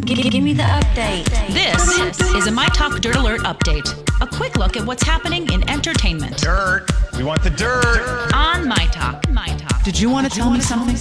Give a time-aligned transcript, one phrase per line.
[0.00, 1.24] Give, give me the update.
[1.52, 3.88] This is a My Talk Dirt Alert update.
[4.20, 6.36] A quick look at what's happening in entertainment.
[6.38, 6.86] Dirt.
[7.16, 8.32] We want the dirt.
[8.34, 9.30] On My Talk.
[9.30, 9.84] My Talk.
[9.84, 10.96] Did you want to tell me something?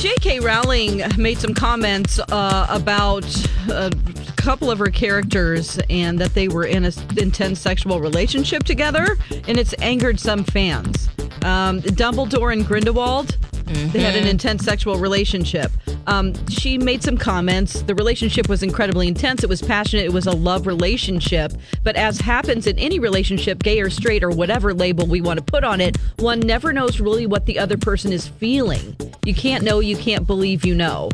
[0.00, 0.38] J.K.
[0.40, 3.24] Rowling made some comments uh, about
[3.68, 3.90] a
[4.36, 9.18] couple of her characters and that they were in an intense sexual relationship together,
[9.48, 11.08] and it's angered some fans.
[11.42, 15.72] Um, Dumbledore and Grindelwald, they had an intense sexual relationship.
[16.06, 17.82] Um, she made some comments.
[17.82, 19.42] The relationship was incredibly intense.
[19.42, 20.04] It was passionate.
[20.04, 21.52] It was a love relationship.
[21.82, 25.44] But as happens in any relationship, gay or straight or whatever label we want to
[25.44, 28.96] put on it, one never knows really what the other person is feeling.
[29.24, 31.10] You can't know, you can't believe you know.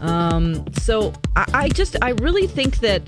[0.00, 3.02] Um, so I, I just, I really think that.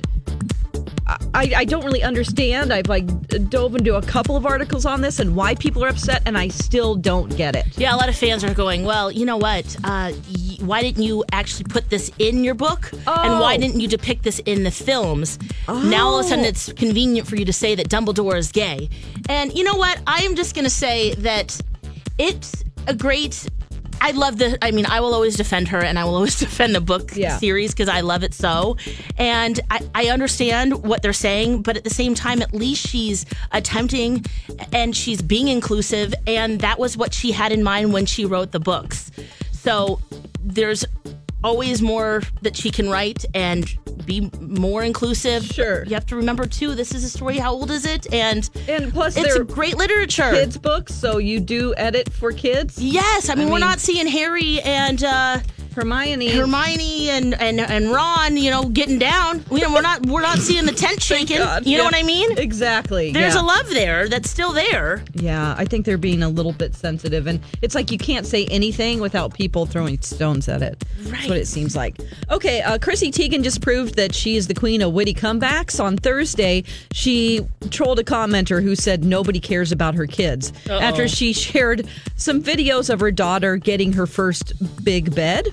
[1.35, 2.73] I, I don't really understand.
[2.73, 3.07] I've like
[3.51, 6.49] dove into a couple of articles on this and why people are upset, and I
[6.49, 7.67] still don't get it.
[7.77, 9.77] Yeah, a lot of fans are going, well, you know what?
[9.85, 12.91] Uh, y- why didn't you actually put this in your book?
[12.93, 13.59] And why Oh.
[13.59, 15.39] didn't you depict this in the films?
[15.69, 16.73] Now all of a sudden it's oh.
[16.75, 18.89] convenient for you to say that Dumbledore is gay.
[19.29, 20.01] And you know what?
[20.07, 21.61] I am just going to say that
[22.19, 23.47] it's a great.
[24.01, 24.59] I love the.
[24.63, 27.39] I mean, I will always defend her, and I will always defend the book Yeah.
[27.39, 28.77] series because I love it so.
[29.17, 33.25] And I, I understand what they're saying, but at the same time, at least she's
[33.53, 34.27] attempting
[34.73, 38.53] and she's being inclusive, and that was what she had in mind when she wrote
[38.53, 39.11] the books.
[39.65, 39.99] So
[40.43, 40.85] there's
[41.43, 43.65] always more that she can write and
[44.05, 45.43] be more inclusive.
[45.45, 45.85] Sure.
[45.85, 46.75] You have to remember too.
[46.75, 47.39] This is a story.
[47.39, 48.13] How old is it?
[48.13, 50.31] And And plus, it's great literature.
[50.33, 52.79] kids' books, so you do edit for kids.
[52.79, 55.39] Yes, I mean, we're mean- not seeing Harry and uh,
[55.75, 56.29] Hermione.
[56.29, 59.45] Hermione and, and and Ron, you know, getting down.
[59.51, 61.39] You know, we're not we're not seeing the tent shaking.
[61.39, 61.89] God, you know yeah.
[61.89, 62.39] what I mean?
[62.39, 63.13] Exactly.
[63.13, 63.43] There's yeah.
[63.43, 65.05] a love there that's still there.
[65.15, 68.47] Yeah, I think they're being a little bit sensitive, and it's like you can't say
[68.47, 70.83] anything without people throwing stones at it.
[70.99, 71.97] That's what it seems like.
[72.31, 75.83] Okay, uh, Chrissy Teigen just proved that she is the queen of witty comebacks.
[75.83, 81.33] On Thursday, she trolled a commenter who said nobody cares about her kids after she
[81.33, 81.87] shared
[82.17, 84.53] some videos of her daughter getting her first
[84.85, 85.49] big bed.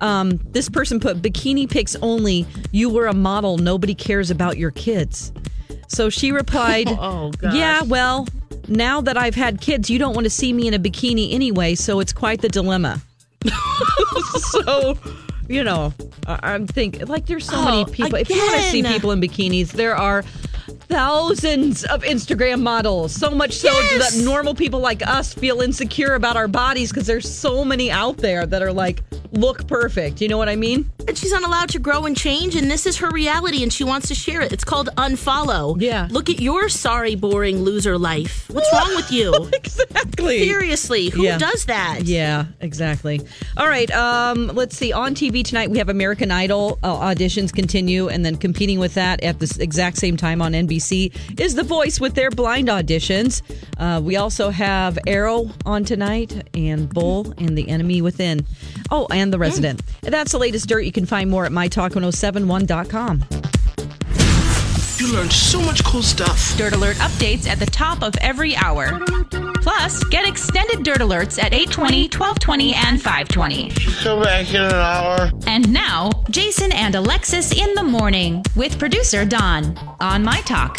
[0.00, 2.46] Um, this person put bikini pics only.
[2.72, 3.58] You were a model.
[3.58, 5.32] Nobody cares about your kids.
[5.88, 7.32] So she replied, Oh.
[7.42, 8.26] Yeah, well,
[8.68, 11.74] now that I've had kids, you don't want to see me in a bikini anyway,
[11.74, 13.00] so it's quite the dilemma.
[14.38, 14.98] so,
[15.48, 15.94] you know,
[16.26, 18.16] I- I'm thinking, like, there's so many Oh, people.
[18.16, 20.24] If you want to see people in bikinis, there are
[20.88, 23.12] thousands of Instagram models.
[23.14, 24.16] So much so Yes.
[24.16, 28.18] that normal people like us feel insecure about our bodies because there's so many out
[28.18, 29.02] there that are like,
[29.36, 30.20] look perfect.
[30.20, 30.90] You know what I mean?
[31.06, 33.84] And she's not allowed to grow and change, and this is her reality, and she
[33.84, 34.52] wants to share it.
[34.52, 35.80] It's called unfollow.
[35.80, 36.08] Yeah.
[36.10, 38.48] Look at your sorry, boring loser life.
[38.50, 39.32] What's wrong with you?
[39.66, 40.44] Exactly.
[40.44, 41.38] Seriously, who Yeah.
[41.38, 42.00] does that?
[42.04, 43.20] Yeah, exactly.
[43.56, 43.90] All right.
[43.90, 44.92] Um, let's see.
[44.92, 49.22] On TV tonight, we have American Idol uh, auditions continue, and then competing with that
[49.22, 53.42] at the exact same time on NBC is The Voice with their blind auditions.
[53.78, 58.46] Uh, we also have Arrow on tonight, and Bull and The Enemy Within.
[58.90, 59.82] Oh, and The Resident.
[60.02, 60.80] That's the latest dirt.
[60.84, 63.24] You can find more at mytalk1071.com.
[64.98, 66.56] You learned so much cool stuff.
[66.56, 68.98] Dirt Alert updates at the top of every hour.
[69.62, 73.70] Plus, get extended Dirt Alerts at 820, 1220, and 520.
[74.02, 75.30] Come back in an hour.
[75.46, 80.78] And now, Jason and Alexis in the morning with producer Don on My Talk.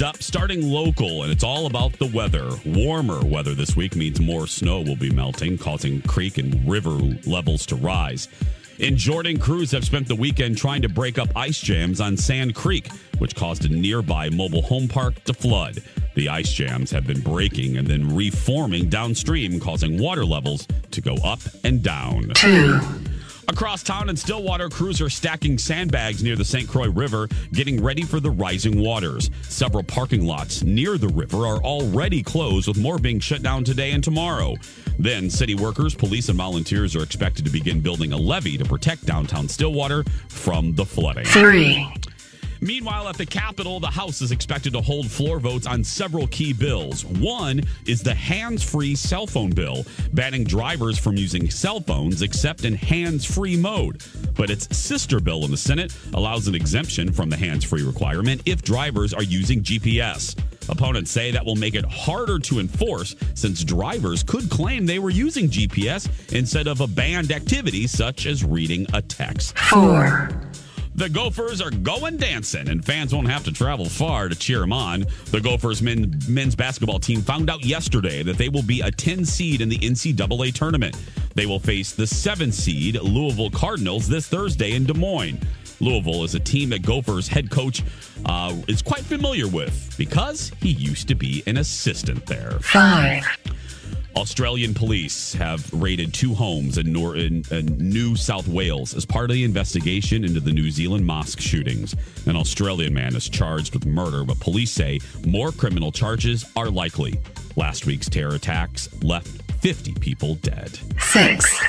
[0.00, 2.48] up, starting local, and it's all about the weather.
[2.64, 6.96] Warmer weather this week means more snow will be melting, causing creek and river
[7.26, 8.28] levels to rise.
[8.78, 12.54] In Jordan, crews have spent the weekend trying to break up ice jams on Sand
[12.54, 15.82] Creek, which caused a nearby mobile home park to flood.
[16.14, 21.16] The ice jams have been breaking and then reforming downstream, causing water levels to go
[21.24, 22.30] up and down.
[22.34, 22.80] Two.
[23.48, 26.68] Across town in Stillwater, crews are stacking sandbags near the St.
[26.68, 29.30] Croix River, getting ready for the rising waters.
[29.42, 33.92] Several parking lots near the river are already closed, with more being shut down today
[33.92, 34.54] and tomorrow.
[34.98, 39.06] Then, city workers, police, and volunteers are expected to begin building a levee to protect
[39.06, 41.24] downtown Stillwater from the flooding.
[41.24, 41.92] Three.
[42.62, 46.52] Meanwhile, at the Capitol, the House is expected to hold floor votes on several key
[46.52, 47.04] bills.
[47.04, 52.64] One is the hands free cell phone bill, banning drivers from using cell phones except
[52.64, 54.04] in hands free mode.
[54.36, 58.42] But its sister bill in the Senate allows an exemption from the hands free requirement
[58.46, 60.38] if drivers are using GPS.
[60.68, 65.10] Opponents say that will make it harder to enforce since drivers could claim they were
[65.10, 69.58] using GPS instead of a banned activity such as reading a text.
[69.58, 70.30] Four.
[70.94, 74.74] The Gophers are going dancing, and fans won't have to travel far to cheer them
[74.74, 75.06] on.
[75.30, 79.24] The Gophers men, men's basketball team found out yesterday that they will be a 10
[79.24, 80.96] seed in the NCAA tournament.
[81.34, 85.40] They will face the 7 seed Louisville Cardinals this Thursday in Des Moines.
[85.80, 87.82] Louisville is a team that Gophers head coach
[88.26, 92.58] uh, is quite familiar with because he used to be an assistant there.
[92.60, 93.24] Five.
[94.16, 99.30] Australian police have raided two homes in, Nor- in, in New South Wales as part
[99.30, 101.94] of the investigation into the New Zealand mosque shootings.
[102.26, 107.18] An Australian man is charged with murder, but police say more criminal charges are likely.
[107.56, 109.28] Last week's terror attacks left
[109.60, 110.78] 50 people dead.
[110.98, 111.60] Six.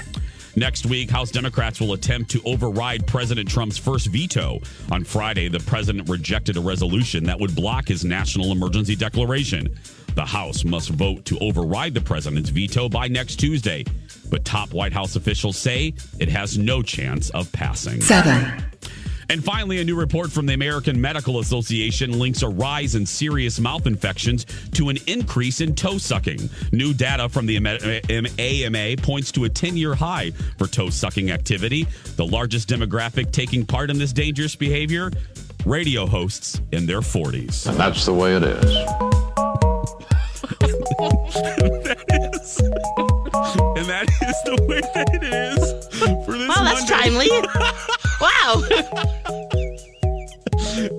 [0.55, 4.59] Next week, House Democrats will attempt to override President Trump's first veto.
[4.91, 9.75] On Friday, the president rejected a resolution that would block his national emergency declaration.
[10.15, 13.85] The House must vote to override the president's veto by next Tuesday.
[14.29, 18.01] But top White House officials say it has no chance of passing.
[18.01, 18.63] Seven.
[19.29, 23.59] And finally, a new report from the American Medical Association links a rise in serious
[23.59, 26.49] mouth infections to an increase in toe sucking.
[26.71, 31.87] New data from the AMA points to a 10 year high for toe sucking activity.
[32.15, 35.11] The largest demographic taking part in this dangerous behavior
[35.65, 37.67] radio hosts in their 40s.
[37.67, 39.22] And that's the way it is.
[41.83, 42.59] that is.
[43.77, 47.03] And that is the way that it is for this Wow, that's Monday.
[47.03, 47.29] timely.
[48.21, 48.63] wow.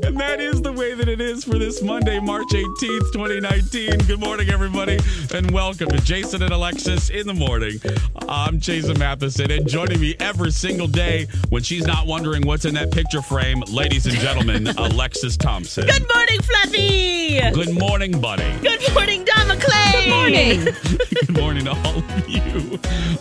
[0.02, 0.60] And that is
[1.04, 3.98] that it is for this Monday, March 18th, 2019.
[4.06, 4.98] Good morning, everybody,
[5.34, 7.78] and welcome to Jason and Alexis in the morning.
[8.26, 12.72] I'm Jason Matheson, and joining me every single day when she's not wondering what's in
[12.74, 15.86] that picture frame, ladies and gentlemen, Alexis Thompson.
[15.86, 17.40] Good morning, Fluffy.
[17.52, 18.50] Good morning, buddy.
[18.62, 19.92] Good morning, Don McClain.
[19.92, 20.64] Good morning.
[21.26, 22.78] Good morning to all of you.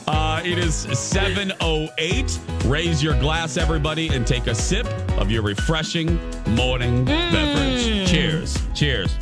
[0.07, 2.69] Uh, it is 7.08.
[2.71, 4.87] Raise your glass, everybody, and take a sip
[5.17, 6.17] of your refreshing
[6.55, 7.72] morning beverage.
[7.79, 8.57] Cheers.
[8.73, 9.15] Cheers.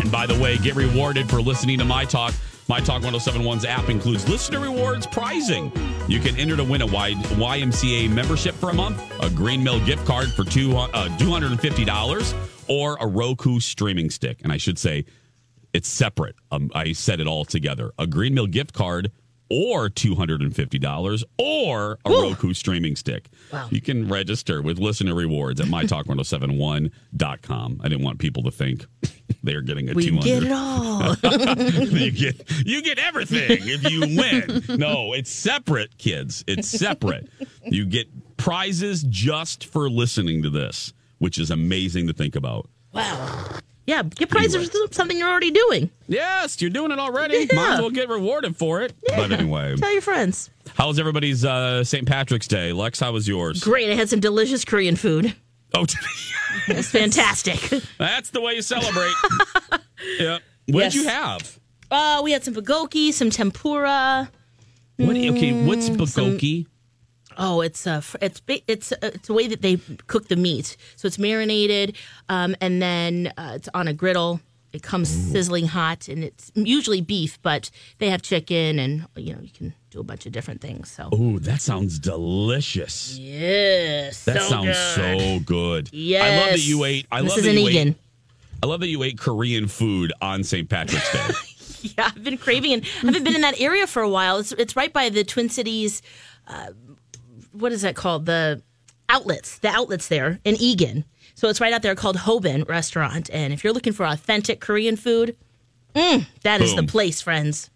[0.00, 2.34] And by the way, get rewarded for listening to My Talk.
[2.68, 5.72] My Talk 1071's app includes listener rewards prizing.
[6.08, 10.06] You can enter to win a YMCA membership for a month, a Green Mill gift
[10.06, 12.34] card for two, uh, $250,
[12.68, 14.40] or a Roku streaming stick.
[14.42, 15.04] And I should say,
[15.72, 16.36] it's separate.
[16.50, 17.92] Um, I said it all together.
[17.98, 19.12] A Green Mill gift card
[19.50, 23.28] or $250 or a Roku streaming stick.
[23.52, 23.68] Wow.
[23.70, 27.80] You can register with listener rewards at mytalk1071.com.
[27.82, 28.86] I didn't want people to think
[29.42, 31.16] they're getting a We 200 get it all.
[31.98, 34.62] you get you get everything if you win.
[34.78, 36.44] No, it's separate, kids.
[36.46, 37.28] It's separate.
[37.64, 42.68] You get prizes just for listening to this, which is amazing to think about.
[42.92, 43.59] wow.
[43.90, 44.70] Yeah, get prizes Anyway.
[44.88, 45.90] for something you're already doing.
[46.06, 47.48] Yes, you're doing it already.
[47.50, 47.56] Yeah.
[47.56, 48.92] Might as well get rewarded for it.
[49.08, 50.48] But anyway, Tell your friends.
[50.74, 52.06] how was everybody's uh, St.
[52.06, 52.72] Patrick's Day?
[52.72, 53.62] Lex, how was yours?
[53.64, 53.90] Great.
[53.90, 55.34] I had some delicious Korean food.
[55.74, 55.84] Oh,
[56.68, 57.58] It's fantastic.
[57.98, 59.12] that's the way you celebrate.
[60.18, 60.42] yep.
[60.66, 60.92] What Yes.
[60.94, 61.58] did you have?
[61.90, 64.30] Uh, we had some bulgogi, some tempura.
[64.96, 66.66] What, okay, what's Mm, some- bulgogi?
[67.42, 70.76] Oh, it's a it's it's a, it's a way that they cook the meat.
[70.96, 71.96] So it's marinated,
[72.28, 74.40] um, and then uh, it's on a griddle.
[74.72, 79.40] It comes sizzling hot, and it's usually beef, but they have chicken, and you know
[79.40, 80.90] you can do a bunch of different things.
[80.90, 83.18] So Oh, that sounds delicious.
[83.18, 84.66] yes, That so sounds
[84.96, 85.20] good.
[85.20, 85.88] so good.
[85.92, 87.06] Yes, I love that you ate.
[87.10, 87.88] I this love is that you Eagan.
[87.88, 87.96] ate.
[88.62, 90.68] I love that you ate Korean food on St.
[90.68, 91.34] Patrick's Day.
[91.96, 94.36] Yeah, I've been craving and I haven't been in that area for a while.
[94.36, 96.02] It's it's right by the Twin Cities.
[96.46, 96.72] Uh,
[97.52, 98.26] what is that called?
[98.26, 98.62] The
[99.08, 99.58] outlets.
[99.58, 101.04] The outlets there in Eagan.
[101.34, 103.30] So it's right out there called Hoban Restaurant.
[103.32, 105.36] And if you're looking for authentic Korean food,
[105.94, 107.70] mm, that is the place, friends.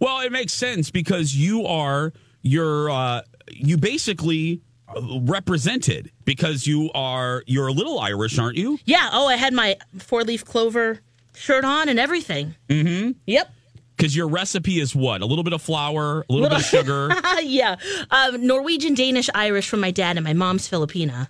[0.00, 4.62] Well, it makes sense because you are you're uh, you basically
[4.94, 8.78] uh, represented because you are you're a little Irish, aren't you?
[8.84, 9.10] Yeah.
[9.12, 11.00] Oh, I had my four leaf clover
[11.34, 12.54] shirt on and everything.
[12.68, 13.12] Mm-hmm.
[13.26, 13.50] Yep.
[13.98, 15.22] Because your recipe is what?
[15.22, 17.10] A little bit of flour, a little bit of sugar.
[17.42, 17.74] yeah.
[18.12, 21.28] Um, Norwegian, Danish, Irish from my dad, and my mom's Filipina.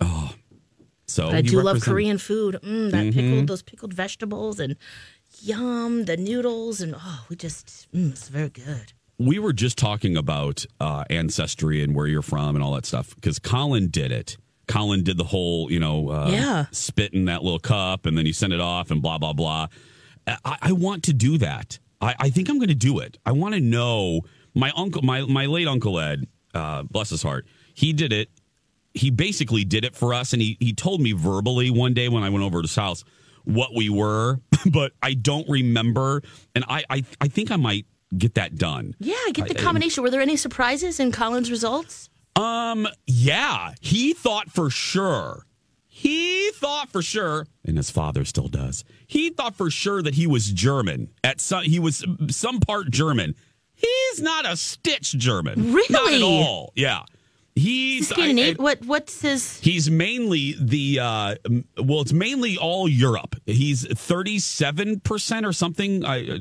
[0.00, 0.34] Oh.
[1.06, 2.58] So But I do love Korean food.
[2.62, 3.14] Mm, that Mhm.
[3.14, 4.76] pickled, those pickled vegetables and
[5.42, 8.92] yum, the noodles, and oh, we just, mm, it's very good.
[9.18, 13.14] We were just talking about uh, ancestry and where you're from and all that stuff
[13.14, 14.36] because Colin did it.
[14.66, 16.66] Colin did the whole, you know, uh, Yeah.
[16.72, 19.68] spit in that little cup and then you send it off and blah blah blah.
[20.26, 21.78] I, I want to do that.
[22.02, 23.16] I, I think I'm going to do it.
[23.24, 24.22] I want to know
[24.54, 27.46] my uncle, my my late uncle Ed, uh, bless his heart.
[27.74, 28.28] He did it.
[28.94, 32.22] He basically did it for us, and he he told me verbally one day when
[32.22, 33.04] I went over to his house
[33.44, 34.40] what we were,
[34.70, 36.22] but I don't remember.
[36.54, 37.86] And I I, I think I might
[38.18, 38.94] get that done.
[38.98, 40.02] Yeah, get the I- combination.
[40.02, 42.10] Were there any surprises in Colin's results?
[42.34, 45.46] Um, yeah, he thought for sure.
[46.02, 48.82] He thought for sure, and his father still does.
[49.06, 51.10] He thought for sure that he was German.
[51.22, 53.36] At some, he was some part German.
[53.74, 55.72] He's not a stitch German.
[55.90, 56.72] Not at all.
[56.74, 57.02] Yeah,
[57.54, 58.84] he's I- I- what?
[58.84, 59.60] What's his?
[59.60, 61.34] He's mainly the uh,
[61.78, 63.36] well, it's mainly all Europe.
[63.46, 66.38] He's thirty-seven percent or something uh,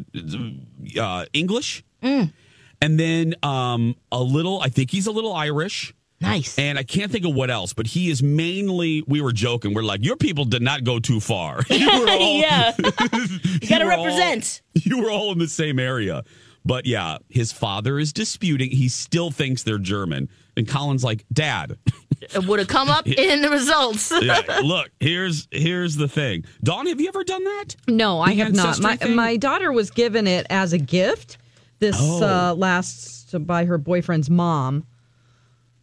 [0.99, 2.33] uh, English, Mm.
[2.81, 4.59] and then um, a little.
[4.59, 5.93] I think he's a little Irish.
[6.21, 6.57] Nice.
[6.59, 9.03] And I can't think of what else, but he is mainly.
[9.07, 9.73] We were joking.
[9.73, 11.61] We're like, your people did not go too far.
[11.69, 14.61] you were all, yeah, you gotta were all- represent.
[14.75, 16.23] you were all in the same area.
[16.63, 18.69] But yeah, his father is disputing.
[18.69, 20.29] He still thinks they're German.
[20.55, 21.77] And Colin's like, Dad,
[22.21, 24.11] It would have come up in the results.
[24.21, 26.45] yeah, look, here's here's the thing.
[26.63, 27.75] Dawn, have you ever done that?
[27.87, 28.79] No, I The have not.
[28.79, 29.15] My thing?
[29.15, 31.37] my daughter was given it as a gift
[31.79, 32.23] this Oh.
[32.23, 34.85] uh, last by her boyfriend's mom.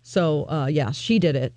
[0.09, 1.53] So uh, yeah, she did it.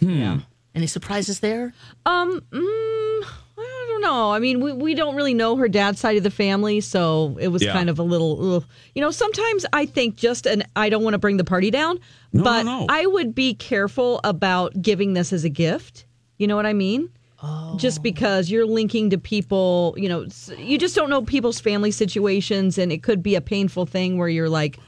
[0.00, 0.38] Hmm.
[0.74, 1.74] Any surprises there?
[2.06, 3.24] Um, mm,
[3.58, 4.32] I don't know.
[4.32, 7.48] I mean, we, we don't really know her dad's side of the family, so it
[7.48, 7.74] was Yeah.
[7.74, 8.64] kind of a little, ugh.
[8.94, 9.10] you know.
[9.10, 11.98] Sometimes I think just an I don't want to bring the party down,
[12.32, 12.86] No, no, but no.
[12.88, 16.06] I would be careful about giving this as a gift.
[16.38, 17.10] You know what I mean?
[17.42, 17.76] Oh.
[17.76, 20.26] Just because you're linking to people, you know,
[20.56, 24.30] you just don't know people's family situations, and it could be a painful thing where
[24.30, 24.78] you're like,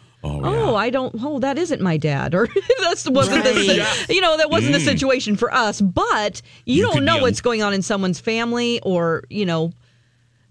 [0.45, 1.15] "Oh, I don't.
[1.23, 2.47] Oh, that isn't my dad," or
[2.81, 3.87] "That wasn't the, Right.
[4.07, 4.85] si- you know, that wasn't the Mm.
[4.85, 9.25] situation for us." But you, You don't know what's going on in someone's family, or
[9.31, 9.73] you know,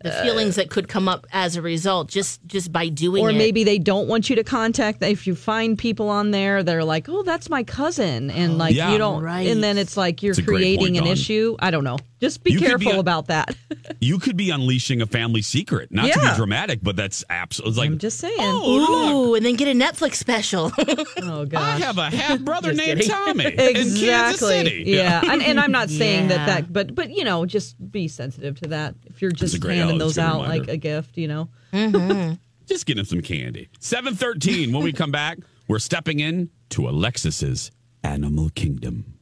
[0.06, 3.26] The feelings uh, that could come up as a result, just just by doing it.
[3.26, 3.36] or it.
[3.36, 5.02] maybe they don't want you to contact.
[5.04, 8.56] If you find people on there that are like, "Oh, that's my cousin," and oh,
[8.58, 8.92] like Yeah.
[8.92, 9.48] you don't, Right.
[9.48, 11.14] and then it's like you're It's creating point, an Dawn.
[11.14, 11.56] issue.
[11.60, 11.98] I don't know.
[12.22, 13.56] Just be You could be careful about that.
[14.00, 15.92] You could be unleashing a family secret.
[15.92, 18.36] Not to be dramatic, but that's absolutely like I'm just saying.
[18.40, 20.72] Oh, Ooh, and then get a Netflix special.
[21.22, 21.56] oh God.
[21.56, 23.10] I have a half brother named kidding.
[23.10, 24.64] Tommy in exactly.
[24.64, 24.84] City.
[24.88, 26.38] Yeah, and, and I'm not saying Yeah.
[26.38, 28.96] that that, but but you know, just be sensitive to that.
[29.06, 30.60] If you're a just great- handing oh, those out reminder.
[30.60, 31.50] like a gift, you know.
[31.74, 32.34] Mm-hmm.
[32.66, 33.70] Just get him some candy.
[33.80, 34.72] 713.
[34.72, 35.38] when we come back,
[35.68, 37.72] we're stepping in to Alexis's
[38.04, 39.20] Animal Kingdom.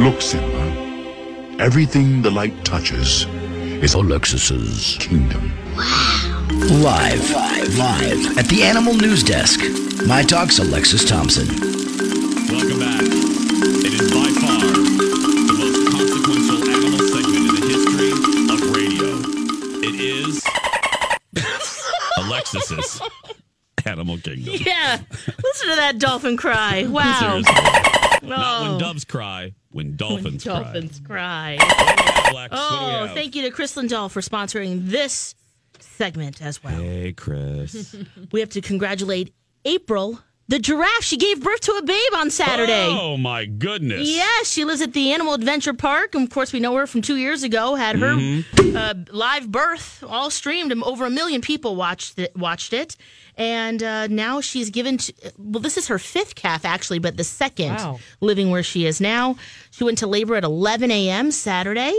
[0.00, 0.90] Look, Simba.
[1.60, 3.26] Everything the light touches
[3.82, 5.52] is Alexis's kingdom.
[5.76, 6.46] Wow.
[6.50, 9.60] Live, live, live at the Animal News Desk.
[10.06, 11.46] My Talk's Alexis Thompson.
[12.48, 13.19] Welcome back.
[22.52, 23.00] Alexis's
[23.86, 24.54] Animal Kingdom.
[24.66, 24.98] yeah,
[25.42, 26.84] listen to that dolphin cry.
[26.90, 27.40] Wow.
[28.22, 30.62] Not when doves cry, when dolphins cry.
[30.62, 31.56] Dolphins cry.
[32.32, 35.34] What Oh, thank you to Chris Lindahl for sponsoring this
[35.78, 36.74] segment as well.
[36.76, 37.96] Hey, Chris.
[38.32, 39.32] We have to congratulate
[39.64, 41.02] April, the giraffe.
[41.02, 42.88] She gave birth to a babe on Saturday.
[42.90, 44.06] Oh, my goodness.
[44.08, 46.14] Yes, she lives at the Animal Adventure Park.
[46.14, 47.76] And of course, we know her from two years ago.
[47.76, 48.76] Had her Mm-hmm.
[48.76, 52.36] uh, live birth all streamed, and over a million people watched it.
[52.36, 52.96] Watched it,
[53.36, 54.98] and uh, now she's given.
[54.98, 58.00] To, well, this is her fifth calf actually, but the second Wow.
[58.20, 59.36] living where she is now.
[59.70, 61.30] She went to labor at 11 a.m.
[61.30, 61.94] Saturday,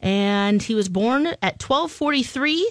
[0.00, 2.62] and he was born at 12:43.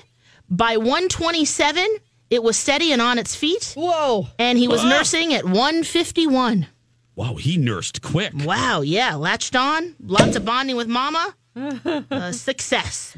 [0.49, 1.85] By 127,
[2.29, 3.73] it was steady and on its feet.
[3.77, 4.27] Whoa!
[4.39, 4.89] And he was Wow.
[4.89, 6.67] nursing at 151.
[7.15, 8.31] Wow, he nursed quick.
[8.45, 11.35] Wow, yeah, latched on, lots of bonding with mama.
[12.11, 13.17] a success.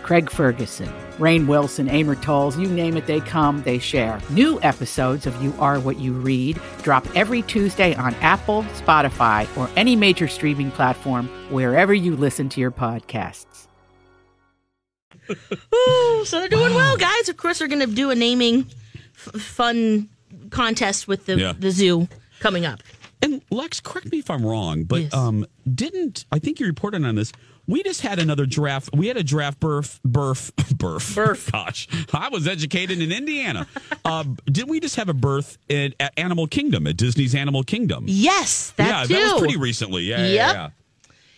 [0.11, 0.89] Craig Ferguson,
[1.19, 4.19] Rainn Wilson, Amor Towles, you name it, they come, they share.
[4.29, 9.69] New episodes of You Are What You Read drop every Tuesday on Apple, Spotify, or
[9.77, 13.67] any major streaming platform wherever you listen to your podcasts.
[15.29, 17.29] Ooh, so they're doing well, guys.
[17.29, 18.65] Of course, they're going to do a naming
[19.15, 20.09] f- fun
[20.49, 21.53] contest with the, Yeah.
[21.57, 22.09] the zoo
[22.41, 22.83] coming up.
[23.21, 27.15] And Lex, correct me if I'm wrong, but um, didn't I think you reported on
[27.15, 27.31] this?
[27.67, 28.89] We just had another draft.
[28.93, 31.51] We had a draft birth, birth, birth, birth.
[31.51, 33.67] Gosh, I was educated in Indiana.
[34.03, 38.05] uh, didn't we just have a birth at, at Animal Kingdom at Disney's Animal Kingdom?
[38.07, 39.13] Yes, that yeah, too.
[39.13, 40.03] that was pretty recently.
[40.03, 40.69] Yeah, yeah, yeah.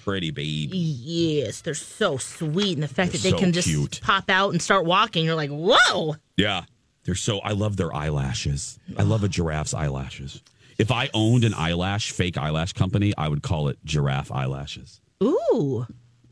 [0.04, 0.78] Pretty baby.
[0.78, 4.02] Yes, they're so sweet, and the fact They're that they so can just cute.
[4.02, 6.16] pop out and start walking, you're like, whoa!
[6.36, 6.64] Yeah,
[7.06, 7.40] they're so.
[7.40, 8.80] I love their eyelashes.
[8.98, 10.42] I love a giraffe's eyelashes.
[10.78, 15.00] If I owned an eyelash, fake eyelash company, I would call it giraffe eyelashes.
[15.24, 15.86] Ooh,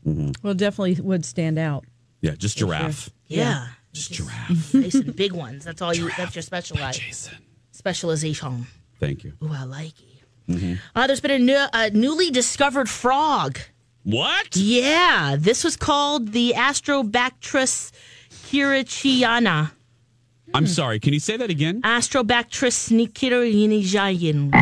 [0.04, 1.84] hmm Well, definitely would stand out.
[2.20, 3.10] Yeah, just giraffe.
[3.26, 4.74] yeah, Just giraffe.
[4.74, 5.64] nice and big ones.
[5.64, 6.10] That's all you.
[6.16, 7.30] That's your specialize.
[7.72, 8.66] Specialization.
[9.00, 9.32] Thank you.
[9.42, 10.22] Ooh, I like it.
[10.48, 10.78] Mhm.
[10.94, 13.58] Uh, there's been a, new, a newly discovered frog.
[14.04, 14.56] What?
[14.56, 17.92] Yeah, this was called the Astrobatrachus
[18.50, 19.70] kurichiyana.
[20.54, 21.00] I'm sorry.
[21.00, 21.80] Can you say that again?
[21.82, 24.52] Astrobactrus nikirinijayan.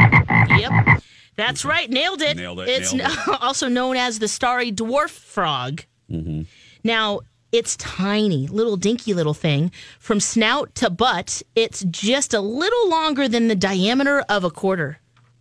[0.60, 1.02] Yep.
[1.40, 1.88] That's right.
[1.90, 2.36] Nailed it.
[2.36, 5.84] Nailed it, It's nailed also known as the starry dwarf frog.
[6.10, 6.42] Mm-hmm.
[6.84, 7.20] Now,
[7.52, 9.72] it's tiny, little dinky little thing.
[9.98, 14.98] From snout to butt, it's just a little longer than the diameter of a quarter.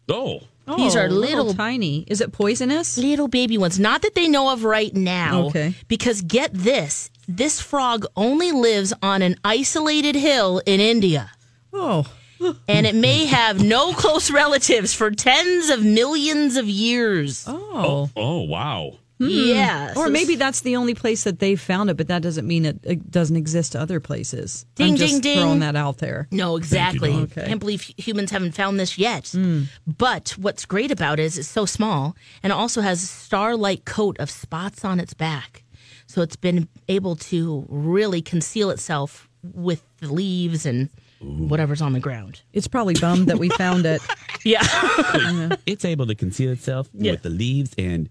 [0.08, 0.42] Oh.
[0.78, 2.04] These Oh, are little, tiny.
[2.08, 2.96] Is it poisonous?
[2.98, 3.80] Little baby ones.
[3.80, 5.46] Not that they know of right now.
[5.48, 5.74] Okay.
[5.88, 11.32] Because get this this frog only lives on an isolated hill in India.
[11.74, 12.06] Oh.
[12.68, 17.46] And it may have no close relatives for tens of millions of years.
[17.48, 17.70] Oh.
[17.74, 18.98] Oh, oh wow.
[19.20, 19.28] Hmm.
[19.30, 19.90] Yeah.
[19.98, 22.64] Or so- maybe that's the only place that they found it, but that doesn't mean
[22.66, 24.66] it, it doesn't exist to other places.
[24.76, 25.40] Ding, I'm just ding, ding.
[25.40, 26.30] throwing that out there.
[26.32, 27.12] No, exactly.
[27.12, 27.24] Dawn.
[27.24, 27.46] Okay.
[27.46, 29.28] Can't believe humans haven't found this yet.
[29.30, 29.64] Hmm.
[29.86, 33.84] But what's great about it is it's so small and it also has a star-like
[33.84, 35.64] coat of spots on its back.
[36.08, 40.90] So it's been able to really conceal itself with the leaves and
[41.22, 42.42] whatever's on the ground.
[42.54, 44.02] It's probably bummed that we found it.
[44.46, 44.62] Yeah.
[45.66, 47.12] It's able to conceal itself Yeah.
[47.12, 48.10] with the leaves and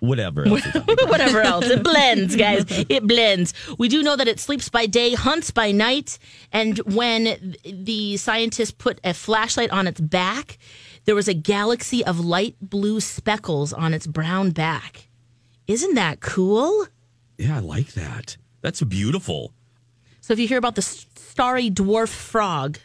[0.00, 0.66] whatever else.
[0.66, 1.08] is on it.
[1.08, 1.64] whatever else.
[1.64, 2.66] It blends, guys.
[2.68, 3.54] It blends.
[3.78, 6.18] We do know that it sleeps by day, hunts by night,
[6.52, 10.58] and when the scientists put a flashlight on its back,
[11.06, 15.08] there was a galaxy of light blue speckles on its brown back.
[15.66, 16.86] Isn't that cool?
[17.38, 18.36] yeah, I like that.
[18.60, 19.54] That's beautiful.
[20.20, 21.05] So if you hear about the s-
[21.36, 22.78] starry dwarf frog,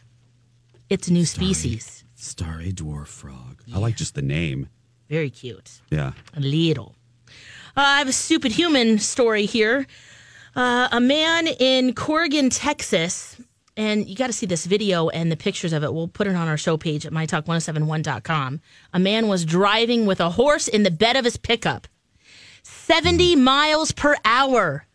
[0.89, 2.03] it's a new species.
[2.15, 3.63] Starry dwarf frog.
[3.73, 4.67] I like just the name.
[5.09, 5.79] Very cute.
[5.89, 6.11] Yeah.
[6.35, 6.97] A little.
[7.77, 9.87] Uh, I have a stupid human story here.
[10.53, 13.39] Uh, a man in Corrigan, Texas,
[13.77, 15.93] and you got to see this video and the pictures of it.
[15.93, 18.59] We'll put it on our show page at mytalk1071.com.
[18.93, 21.87] A man was driving with a horse in the bed of his pickup,
[22.63, 24.87] 70 miles per hour.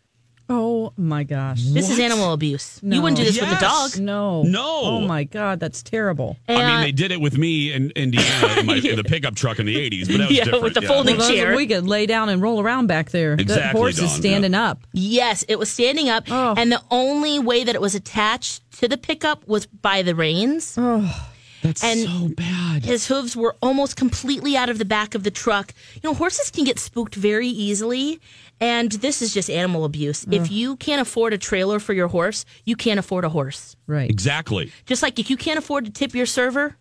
[0.49, 1.61] Oh my gosh.
[1.63, 2.79] This is animal abuse.
[2.81, 3.99] You wouldn't do this with a dog.
[3.99, 4.43] No.
[4.43, 4.79] No.
[4.83, 6.37] Oh my God, that's terrible.
[6.47, 9.35] I mean, uh, they did it with me in Indiana in, my, in the pickup
[9.35, 10.63] truck in the 80s, but that was Yeah, different.
[10.63, 10.87] with the yeah.
[10.87, 11.55] folding Well, those- chair.
[11.55, 13.35] We could lay down and roll around back there.
[13.35, 14.79] That Exactly, horse Dawn, is standing up.
[14.93, 16.53] Yes, it was standing up, Oh.
[16.57, 20.75] and the only way that it was attached to the pickup was by the reins.
[20.77, 21.27] Oh,
[21.61, 22.85] That's and so bad.
[22.85, 25.73] His hooves were almost completely out of the back of the truck.
[25.95, 28.21] You know, horses can get spooked very easily,
[28.59, 30.25] and this is just animal abuse.
[30.31, 33.75] If you can't afford a trailer for your horse, you can't afford a horse.
[33.87, 34.09] right.
[34.09, 34.71] Exactly.
[34.85, 36.75] Just like if you can't afford to tip your server,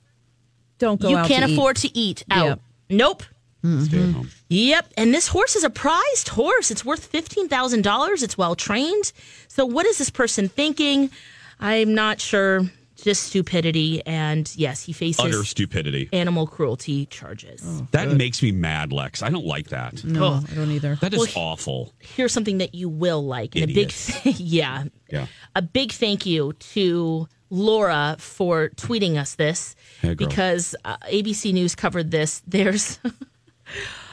[0.78, 1.54] Don't go you out can't to eat.
[1.54, 2.46] afford to eat out.
[2.46, 2.60] Yep.
[2.90, 3.22] Nope.
[3.64, 3.84] Mm-hmm.
[3.84, 4.30] Stay at home.
[4.48, 6.70] Yep, and this horse is a prized horse.
[6.70, 8.22] It's worth fifteen thousand dollars.
[8.22, 9.12] It's well trained.
[9.48, 11.10] So, what is this person thinking?
[11.58, 12.60] I'm not sure.
[12.96, 16.08] Just stupidity, and yes, he faces Utter stupidity.
[16.12, 17.62] animal cruelty charges.
[17.92, 19.22] That makes me mad, Lex.
[19.22, 20.02] I don't like that.
[20.02, 20.96] No, I don't either.
[20.96, 21.92] That is Well, awful.
[21.98, 24.08] Here's something that you will like, and Idiots.
[24.08, 25.26] a big, yeah, Yeah.
[25.54, 31.74] a big thank you to Laura for tweeting us this Hey, because uh, ABC News
[31.74, 32.42] covered this.
[32.46, 32.98] There's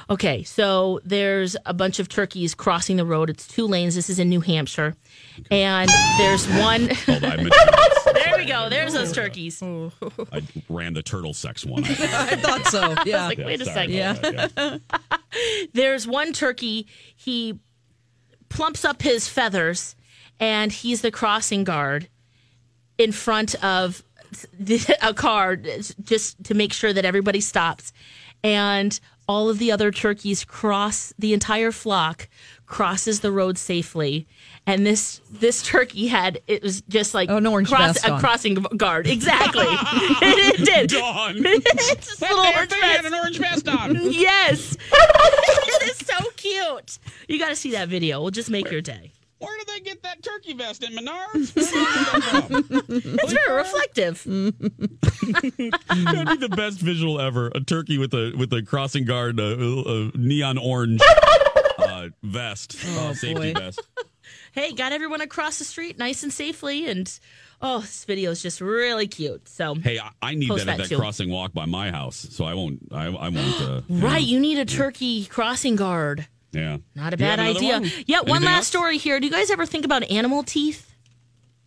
[0.10, 3.30] Okay, so there's a bunch of turkeys crossing the road.
[3.30, 3.96] It's two lanes.
[3.96, 4.96] This is in New Hampshire.
[5.50, 6.90] And there's one.
[7.06, 7.38] Hold on,
[8.14, 8.70] there we go.
[8.70, 9.62] There's those turkeys.
[9.64, 11.84] I ran the turtle sex one.
[11.86, 11.90] I,
[12.32, 12.96] I thought so.
[13.06, 13.28] Yeah.
[13.28, 13.96] like, wait a second.
[13.96, 15.68] about that, yeah.
[15.74, 16.88] There's one turkey.
[17.16, 17.60] He
[18.50, 19.96] plumps up his feathers,
[20.40, 22.08] and he's the crossing guard
[22.98, 24.04] in front of
[25.02, 27.94] a car just to make sure that everybody stops.
[28.44, 32.28] And all of the other turkeys cross the entire flock
[32.66, 34.28] crosses the road safely.
[34.66, 38.20] And this this turkey had it was just like Oh, an orange vest a on.
[38.20, 39.66] crossing guard exactly.
[39.68, 40.90] it did.
[40.90, 41.36] Dawn.
[41.46, 42.96] it's just a little orange thing vest.
[42.96, 43.96] had an orange vest on.
[44.14, 44.78] Yes.
[44.92, 46.98] it is so cute.
[47.28, 48.22] You got to see that video.
[48.22, 49.12] We'll just make your day.
[49.44, 51.54] Where did they get that turkey vest in Menards?
[51.56, 52.66] Where did they get that from?
[53.22, 54.24] It's very reflective.
[54.24, 54.58] That'd
[56.40, 57.52] be the best visual ever.
[57.54, 61.02] A turkey with a with a crossing guard, a, uh, neon orange
[61.78, 63.60] uh, vest, uh, safety boy.
[63.60, 63.82] vest.
[64.54, 66.88] Hey, got everyone across the street nice and safely.
[66.88, 67.12] And
[67.60, 69.50] oh, this video is just really cute.
[69.50, 70.98] So, Hey, I, I need that at that that too.
[70.98, 72.80] crossing walk by my house, so I won't.
[72.92, 73.62] I, I won't.
[73.62, 76.28] Uh, right, you need a turkey crossing guard.
[76.54, 77.80] Yeah, Not a bad idea.
[77.80, 77.92] one?
[78.06, 78.68] Yeah, one last else?
[78.68, 79.20] story here.
[79.20, 80.94] Do you guys ever think about animal teeth?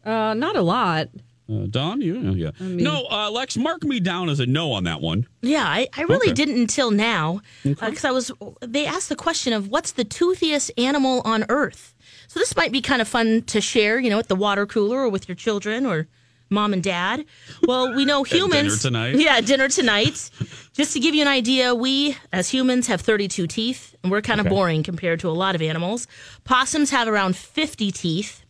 [0.05, 1.09] Uh, not a lot.
[1.49, 2.51] Uh, Don, you yeah.
[2.61, 5.27] no, uh, Lex, mark me down as a no on that one.
[5.42, 6.33] Yeah, I, I really Okay.
[6.35, 8.33] didn't until now because I was.
[8.62, 11.94] They asked the question of what's the toothiest animal on Earth.
[12.27, 14.99] So this might be kind of fun to share, you know, at the water cooler
[15.03, 16.09] or with your children or
[16.51, 17.25] mom and dad.
[17.67, 18.83] Well, we know dinner humans.
[18.83, 19.17] tonight.
[19.19, 20.31] Yeah, dinner tonight.
[20.73, 24.41] Just to give you an idea, we as humans have 32 teeth, and we're kind
[24.41, 24.55] of Okay.
[24.55, 26.07] boring compared to a lot of animals.
[26.45, 28.43] Possums have around 50 teeth.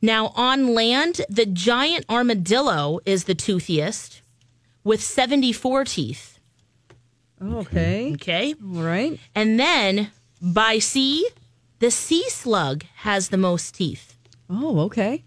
[0.00, 4.20] Now, on land, the giant armadillo is the toothiest
[4.82, 6.38] with 74 teeth.
[7.40, 8.12] Okay.
[8.14, 8.54] Okay.
[8.62, 9.18] All right.
[9.34, 11.28] And then by sea,
[11.78, 14.16] the sea slug has the most teeth
[14.50, 15.24] Oh, okay.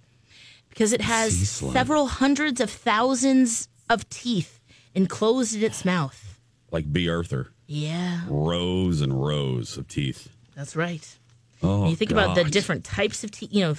[0.75, 4.59] Because it has several hundreds of thousands of teeth
[4.93, 6.37] enclosed in its mouth.
[6.69, 10.27] Like Bea Arthur, Yeah, rows and rows of teeth.
[10.53, 11.17] that's right.
[11.63, 13.75] Oh, And you think about the different types of teeth, you know,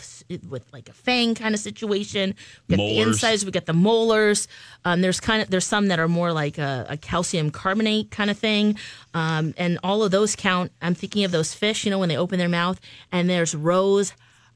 [0.48, 2.34] with like a fang kind of situation.
[2.66, 3.06] We got the Molars.
[3.08, 4.48] insides, we got the molars.
[4.86, 8.30] Um, there's kind of there's some that are more like a, a calcium carbonate kind
[8.30, 8.78] of thing,
[9.12, 10.72] um, and all of those count.
[10.80, 12.80] I'm thinking of those fish, you know, when they open their mouth,
[13.12, 14.14] and there's rows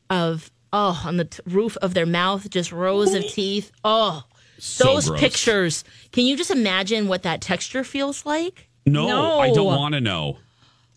[0.09, 3.71] of oh on the t- roof of their mouth, just rows of teeth.
[3.85, 4.25] Oh,
[4.59, 5.21] So those gross.
[5.21, 5.85] pictures.
[6.13, 8.69] Can you just imagine what that texture feels like?
[8.87, 10.39] No, I don't want to know.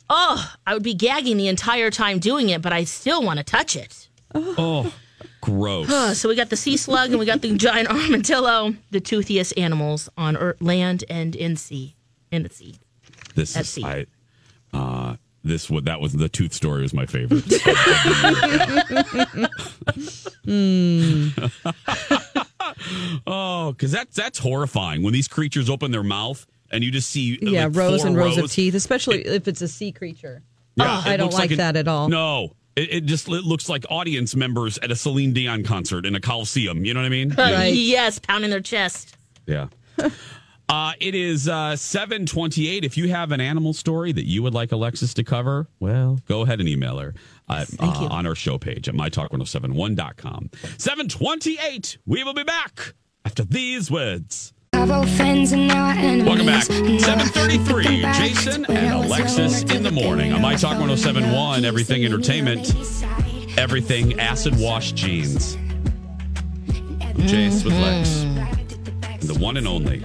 [0.09, 3.43] Oh, I would be gagging the entire time doing it, but I still want to
[3.43, 4.07] touch it.
[4.35, 4.93] Oh,
[5.41, 6.17] gross.
[6.19, 10.09] So we got the sea slug and we got the giant armadillo, the toothiest animals
[10.17, 11.95] on earth, land and in sea,
[12.31, 12.75] in the sea.
[13.35, 13.83] This Let's is see.
[13.83, 14.05] I.
[14.73, 17.43] Uh, this what that was the tooth story was my favorite.
[23.27, 27.37] oh, because that's that's horrifying when these creatures open their mouth and you just see
[27.41, 30.41] Yeah, like, rows and rows, of teeth, especially if it's a sea creature.
[30.75, 32.09] Yeah, oh, I it don't looks like an- that at all.
[32.09, 36.15] No, it, it just it looks like audience members at a Celine Dion concert in
[36.15, 36.85] a coliseum.
[36.85, 37.29] You know what I mean?
[37.37, 37.73] Right.
[37.73, 39.15] Yes, pounding their chest.
[39.45, 39.67] Yeah.
[40.69, 42.83] Uh, it is uh, 728.
[42.83, 46.41] If you have an animal story that you would like Alexis to cover, well, go
[46.41, 47.13] ahead and email her
[47.49, 50.49] uh, uh, on our show page at mytalk1071.com.
[50.77, 51.97] 728.
[52.05, 52.93] We will be back
[53.25, 54.53] after these words.
[54.73, 56.63] Welcome back.
[56.63, 58.01] 733.
[58.13, 62.73] Jason and Alexis in the morning on My Talk 1071, Everything Entertainment,
[63.57, 65.55] Everything Acid Wash Jeans.
[65.55, 68.23] I'm Jace with Lex.
[69.27, 70.03] The one and only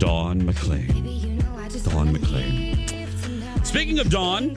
[0.00, 1.38] Dawn McLean.
[1.84, 2.88] Dawn McLean.
[3.64, 4.56] Speaking of Dawn,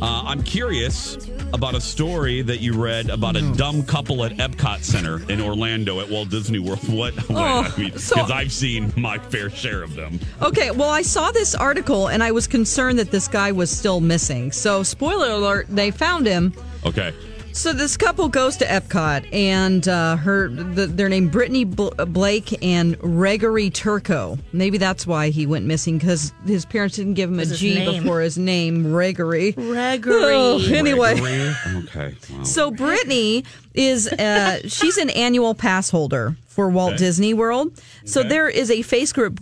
[0.00, 1.18] uh, I'm curious
[1.52, 6.00] about a story that you read about a dumb couple at Epcot Center in Orlando
[6.00, 6.80] at Walt Disney World.
[6.88, 7.30] What?
[7.30, 10.18] I mean, because so- I've seen my fair share of them.
[10.40, 14.00] Okay, well, I saw this article and I was concerned that this guy was still
[14.00, 14.50] missing.
[14.50, 16.54] So, spoiler alert, they found him.
[16.86, 17.12] Okay.
[17.56, 22.62] So this couple goes to Epcot, and uh, her the, they're named Brittany Bl- Blake
[22.62, 24.38] and Gregory Turco.
[24.52, 27.58] Maybe that's why he went missing because his parents didn't give him a What's his
[27.60, 28.02] G name?
[28.02, 29.52] before his name, Gregory.
[29.52, 30.14] Gregory.
[30.34, 31.54] Oh, anyway, Gregory?
[31.86, 32.14] Okay.
[32.30, 32.42] Wow.
[32.44, 36.98] so Brittany is uh, she's an annual pass holder for Walt Okay.
[36.98, 37.80] Disney World.
[38.04, 38.28] So Okay.
[38.28, 39.40] there is a face group,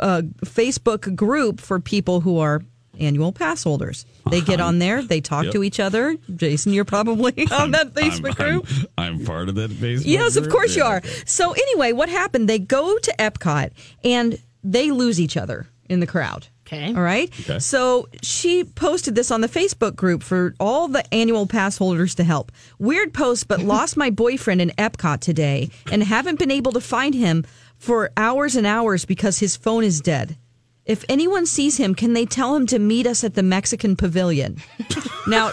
[0.00, 2.60] uh, Facebook group for people who are
[2.98, 4.04] annual pass holders.
[4.30, 4.68] They get uh-huh.
[4.68, 5.52] on there, they talk Yep.
[5.54, 6.16] to each other.
[6.34, 8.66] Jason, you're probably on that Facebook I'm, group.
[8.98, 10.02] I'm, I'm part of that Facebook.
[10.04, 10.52] Yes, of group.
[10.54, 11.02] course you are.
[11.26, 12.48] So anyway, what happened?
[12.48, 13.70] They go to Epcot
[14.04, 16.48] and they lose each other in the crowd.
[16.66, 16.94] Okay.
[16.94, 17.28] All right.
[17.40, 17.58] Okay.
[17.58, 22.24] So she posted this on the Facebook group for all the annual pass holders to
[22.24, 22.50] help.
[22.78, 27.14] Weird post, but lost my boyfriend in Epcot today and haven't been able to find
[27.14, 27.44] him
[27.76, 30.36] for hours and hours because his phone is dead.
[30.84, 34.56] If anyone sees him, can they tell him to meet us at the Mexican pavilion?
[35.28, 35.52] now,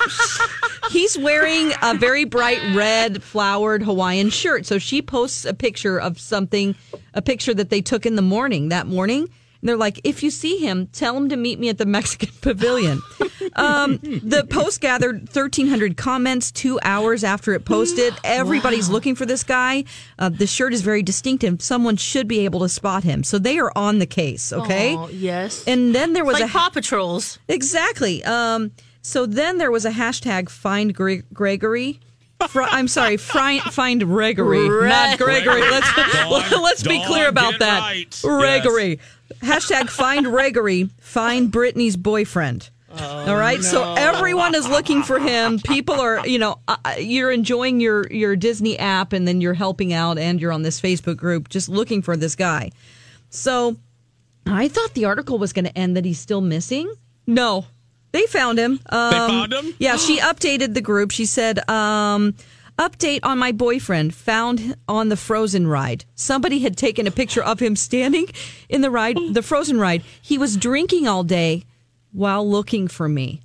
[0.92, 4.66] he's wearing a very bright red flowered Hawaiian shirt.
[4.66, 6.76] So she posts a picture of something,
[7.14, 9.30] a picture that they took in the morning that morning.
[9.62, 12.30] And they're like, if you see him, tell him to meet me at the Mexican
[12.42, 13.02] pavilion.
[13.56, 18.14] um, the post gathered 1,300 comments two hours after it posted.
[18.24, 19.84] Everybody's looking for this guy.
[20.18, 21.62] Uh, the shirt is very distinctive.
[21.62, 23.24] Someone should be able to spot him.
[23.24, 24.98] So they are on the case, okay?
[25.12, 25.64] Yes.
[25.68, 27.40] And then there was It's a like Paw Patrols.
[27.48, 28.24] Exactly.
[28.24, 32.00] Um, so then there was a hashtag find Gre- Gregory.
[32.48, 35.60] Fr- I'm sorry, find find Gregory, Re- not Gregory.
[35.62, 37.82] Let's let's be clear about that.
[37.82, 38.20] right.
[38.24, 39.00] Gregory.
[39.42, 40.90] Hashtag find Gregory.
[41.00, 42.70] Find Brittany's boyfriend.
[42.92, 43.62] All right.
[43.62, 45.60] So everyone is looking for him.
[45.60, 49.94] People are, you know, uh, you're enjoying your your Disney app, and then you're helping
[49.94, 52.72] out, and you're on this Facebook group, just looking for this guy.
[53.30, 53.78] So
[54.46, 56.92] I thought the article was going to end that he's still missing.
[57.28, 57.66] No,
[58.12, 58.80] they found him.
[58.90, 59.76] Um, found him?
[59.78, 61.12] Yeah, she updated the group.
[61.12, 62.34] She said, um,
[62.80, 66.06] "Update on my boyfriend found on the Frozen ride.
[66.16, 68.28] Somebody had taken a picture of him standing
[68.70, 70.02] in the ride, the Frozen ride.
[70.22, 71.66] He was drinking all day
[72.14, 73.42] while looking for me."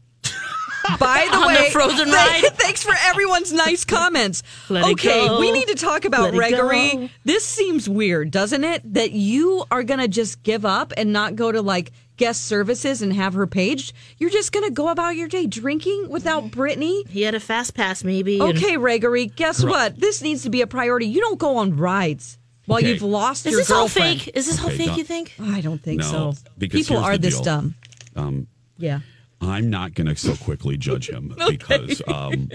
[0.98, 4.42] By the On the way, Frozen th- thanks for everyone's nice comments.
[4.68, 5.40] Let it okay, go.
[5.40, 7.10] we need to talk about Let Gregory.
[7.24, 8.94] This seems weird, doesn't it?
[8.94, 13.00] That you are going to just give up and not go to like guest services
[13.02, 13.92] and have her paged.
[14.18, 17.02] You're just going to go about your day drinking without Brittany.
[17.08, 18.40] He had a fast pass, maybe.
[18.40, 19.98] Okay, Gregory, guess what?
[19.98, 21.06] This needs to be a priority.
[21.06, 22.92] You don't go on rides while Okay.
[22.92, 24.30] you've lost Is your this all fake?
[24.34, 24.86] Is this all Okay, fake?
[24.88, 24.98] Dawn.
[24.98, 25.34] You think?
[25.40, 26.34] I don't think No, so.
[26.58, 27.44] because People are this deal.
[27.44, 27.74] dumb.
[28.14, 28.46] Um,
[28.78, 29.00] Yeah.
[29.44, 32.48] I'm not going to so quickly judge him because um,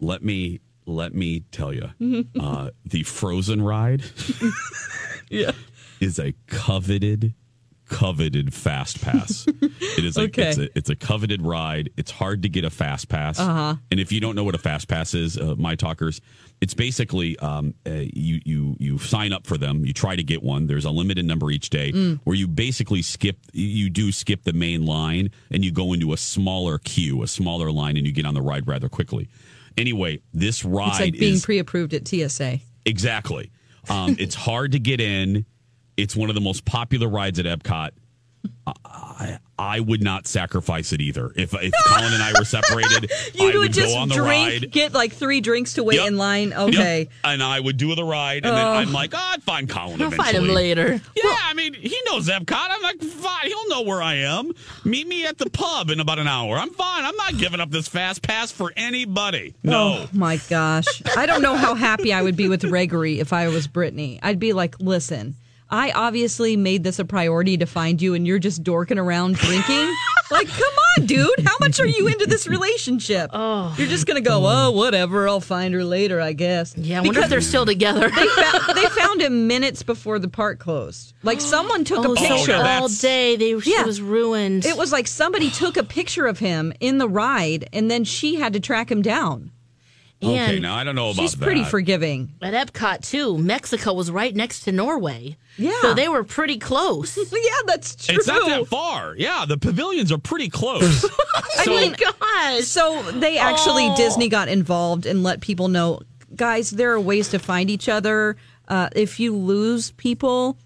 [0.00, 1.90] let me let me tell you,
[2.38, 4.02] uh, the Frozen ride
[5.30, 5.52] Yeah.
[6.00, 7.32] is a coveted,
[7.88, 9.46] coveted fast pass.
[9.62, 10.48] it is a, Okay.
[10.50, 11.90] it's a it's a coveted ride.
[11.96, 13.38] It's hard to get a fast pass.
[13.38, 13.76] Uh-huh.
[13.90, 16.20] And if you don't know what a fast pass is, uh, my talkers,
[16.64, 19.84] it's basically um, uh, you you you sign up for them.
[19.84, 20.66] You try to get one.
[20.66, 22.20] There's a limited number each day Mm.
[22.24, 23.36] where you basically skip.
[23.52, 27.70] You do skip the main line and you go into a smaller queue, a smaller
[27.70, 29.28] line, and you get on the ride rather quickly.
[29.76, 32.60] Anyway, this ride It's like being is pre-approved at TSA.
[32.86, 33.50] Exactly.
[33.90, 35.44] Um, it's hard to get in.
[35.98, 37.90] It's one of the most popular rides at Epcot.
[38.66, 41.30] I, I would not sacrifice it either.
[41.36, 44.62] If if Colin and I were separated, You I would just go on the drink,
[44.62, 44.70] ride.
[44.72, 46.08] get like three drinks to wait Yep.
[46.08, 46.48] in line.
[46.50, 46.58] Yep.
[46.60, 47.08] Okay.
[47.22, 48.72] And I would do the ride, and then Oh.
[48.72, 50.16] I'm like, oh, I'd find Colin I'll eventually.
[50.16, 51.00] find him later.
[51.14, 52.66] Yeah, I mean, he knows Epcot.
[52.70, 53.46] I'm like, fine.
[53.46, 54.52] He'll know where I am.
[54.84, 56.56] Meet me at the pub in about an hour.
[56.56, 57.04] I'm fine.
[57.04, 59.54] I'm not giving up this fast pass for anybody.
[59.62, 60.04] No.
[60.04, 60.86] Oh my gosh.
[61.16, 64.18] I don't know how happy I would be with Gregory if I was Brittany.
[64.22, 65.36] I'd be like, listen,
[65.70, 69.92] I obviously made this a priority to find you and you're just dorking around drinking.
[70.30, 70.62] like, come
[70.98, 71.40] on, dude.
[71.44, 73.30] How much are you into this relationship?
[73.32, 73.74] Oh.
[73.78, 75.26] You're just going to go, oh, whatever.
[75.28, 76.76] I'll find her later, I guess.
[76.76, 78.08] Yeah, I wonder if they're still together.
[78.10, 81.14] They found, they found him minutes before the park closed.
[81.22, 82.54] Like, someone took Oh, a so picture.
[82.56, 83.84] all day they she Yeah.
[83.84, 84.66] was ruined.
[84.66, 88.36] It was like somebody took a picture of him in the ride and then she
[88.36, 89.50] had to track him down.
[90.26, 91.22] Okay, now I don't know about that.
[91.22, 91.44] She's that.
[91.44, 92.32] pretty forgiving.
[92.42, 93.38] at Epcot too.
[93.38, 95.36] Mexico was right next to Norway.
[95.56, 95.72] Yeah.
[95.82, 97.16] so they were pretty close.
[97.32, 98.16] Yeah, that's true.
[98.16, 99.14] It's not that far.
[99.16, 101.04] Yeah, the pavilions are pretty close.
[101.58, 103.96] I So- mean, Gosh, so they actually Oh.
[103.96, 106.00] Disney got involved and let people know,
[106.34, 108.36] guys, there are ways to find each other.
[108.66, 110.58] Uh, if you lose people,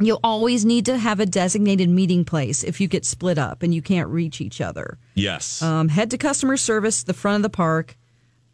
[0.00, 3.74] you always need to have a designated meeting place if you get split up and
[3.74, 4.98] you can't reach each other.
[5.14, 5.62] yes.
[5.62, 7.96] Um, head to customer service, the front of the park.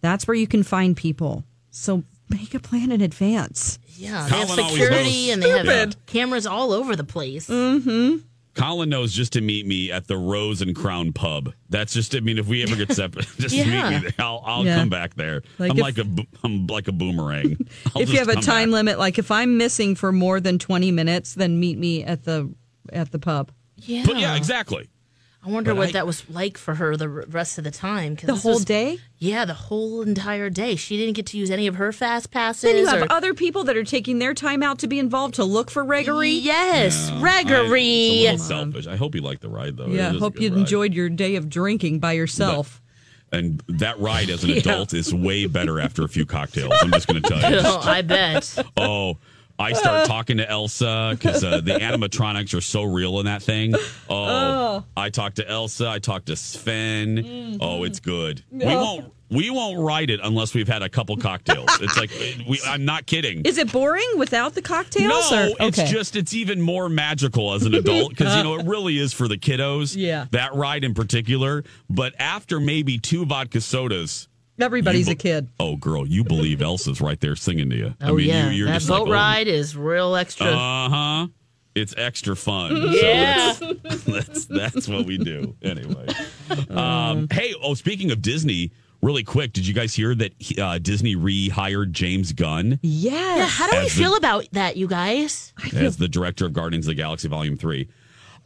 [0.00, 1.44] That's where you can find people.
[1.70, 3.78] So make a plan in advance.
[3.96, 5.96] yeah, they have Colin always security and they have Stupid.
[6.06, 7.48] cameras all over the place.
[7.48, 8.18] Mm-hmm.
[8.54, 11.52] Colin knows just to meet me at the Rose and Crown Pub.
[11.68, 12.16] That's just.
[12.16, 13.64] I mean, if we ever get separate, just Yeah.
[13.90, 14.14] meet me there.
[14.26, 14.76] I'll, I'll Yeah.
[14.78, 15.42] come back there.
[15.60, 17.56] Like I'm if- like a bo- I'm like a boomerang.
[17.94, 18.74] I'll if you just have a come time back.
[18.74, 22.52] limit, like if I'm missing for more than 20 minutes, then meet me at the
[22.92, 23.52] at the pub.
[23.76, 24.88] Yeah, But yeah, exactly.
[25.48, 28.16] I wonder But what I- that was like for her the rest of the time.
[28.22, 28.98] The whole was- day?
[29.18, 30.76] Yeah, the whole entire day.
[30.76, 32.62] She didn't get to use any of her fast passes.
[32.62, 35.34] Then you have or- other people that are taking their time out to be involved
[35.36, 36.30] to look for Gregory.
[36.32, 38.24] Yes, I- Gregory.
[38.26, 38.86] it's a little selfish.
[38.86, 39.86] I hope you liked the ride though.
[39.86, 40.58] Yeah, It is a hope you ride.
[40.58, 42.82] enjoyed your day of drinking by yourself.
[43.32, 44.56] And that ride as an Yeah.
[44.60, 46.72] adult is way better after a few cocktails.
[46.82, 47.58] I'm just going to tell you.
[47.64, 48.56] Oh, I bet.
[48.76, 49.18] Oh,
[49.58, 53.74] I start talking to Elsa because uh, the animatronics are so real in that thing.
[53.74, 53.78] Oh,
[54.10, 54.84] Oh.
[54.96, 55.88] I talk to Elsa.
[55.88, 57.58] I talk to Sven.
[57.60, 58.44] Oh, it's good.
[58.50, 59.12] We won't.
[59.30, 61.68] We won't write it unless we've had a couple cocktails.
[61.82, 62.10] It's like
[62.48, 63.42] we, I'm not kidding.
[63.44, 65.30] Is it boring without the cocktails?
[65.30, 65.66] No, or?
[65.68, 69.12] it's just it's even more magical as an adult because you know it really is
[69.12, 69.94] for the kiddos.
[69.94, 70.26] Yeah.
[70.30, 71.62] that ride in particular.
[71.90, 74.27] But after maybe two vodka sodas,
[74.60, 75.48] Everybody's you a kid.
[75.60, 77.94] Oh, girl, you believe Elsa's right there singing to you.
[78.00, 80.46] Oh yeah, you, you're that just boat like, oh, ride is real extra.
[80.46, 81.26] Uh huh.
[81.74, 82.76] It's extra fun.
[82.90, 83.52] Yeah.
[83.52, 86.06] So that's, that's that's what we do anyway.
[86.70, 91.14] Um, hey, oh, speaking of Disney, really quick, did you guys hear that uh, Disney
[91.14, 92.78] rehired James Gunn?
[92.82, 93.38] Yes.
[93.38, 95.52] yeah, how do we As the- feel about that, you guys?
[95.74, 97.88] as the director of Guardians of the Galaxy Volume Three.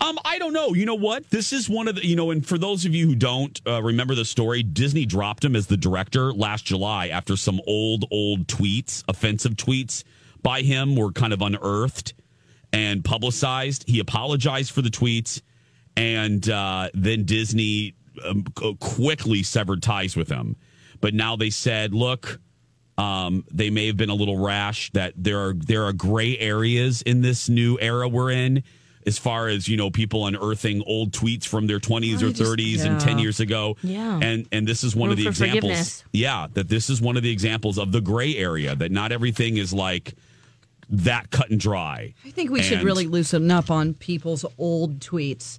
[0.03, 0.75] Um, I don't know.
[0.75, 1.31] You know what?
[1.31, 3.81] This is one of the you know, and for those of you who don't uh,
[3.81, 8.49] remember the story, Disney dropped him as the director last July after some old, old
[8.49, 10.03] tweets, offensive tweets
[10.43, 12.15] by him were kind of unearthed
[12.73, 13.85] and publicized.
[13.89, 15.41] He apologized for the tweets,
[15.97, 18.43] and uh, then Disney um,
[18.81, 20.57] quickly severed ties with him.
[21.01, 22.41] But now they said, look,
[22.99, 24.91] um, they may have been a little rash.
[24.93, 28.65] That there are there are gray areas in this new era we're in,
[29.07, 32.85] as far as you know, people unearthing old tweets from their twenties or just- thirties
[32.85, 33.77] and ten years ago.
[33.83, 34.19] Yeah.
[34.23, 36.05] and and this is one of the examples.
[36.13, 38.75] Yeah, that this is one of the examples of the gray area.
[38.77, 40.15] That not everything is like
[40.91, 42.15] that cut and dry.
[42.25, 45.59] I think we should really loosen up on people's old tweets.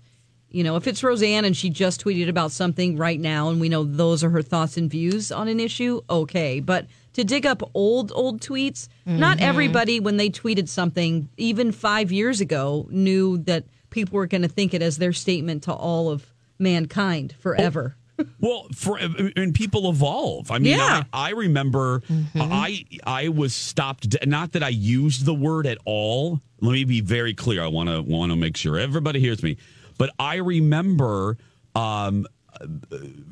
[0.51, 3.69] You know, if it's Roseanne and she just tweeted about something right now and we
[3.69, 6.59] know those are her thoughts and views on an issue, okay.
[6.59, 9.41] But to dig up old, old tweets, not Mhm.
[9.41, 14.47] everybody, when they tweeted something, even five years ago, knew that people were going to
[14.47, 17.95] think it as their statement to all of mankind forever.
[18.39, 20.51] Well, for and people evolve.
[20.51, 21.03] I mean, Yeah.
[21.11, 22.03] I, I remember
[22.35, 24.15] I I was stopped.
[24.25, 26.39] Not that I used the word at all.
[26.61, 27.63] Let me be very clear.
[27.63, 29.57] I want to want to make sure everybody hears me.
[29.97, 31.37] But I remember
[31.75, 32.27] um,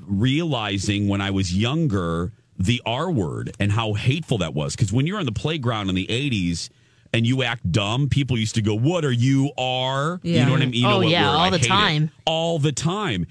[0.07, 2.33] realizing when I was younger
[2.65, 4.75] the R word and how hateful that was.
[4.75, 6.69] Because when you're on the playground in the '80s.
[7.13, 8.07] And you act dumb.
[8.07, 10.75] People used to go, "What are you are?" You know what I mean?
[10.75, 11.35] You know Oh, yeah, word?
[11.35, 11.67] all I the hate it.
[11.67, 12.11] time.
[12.25, 13.27] all the time.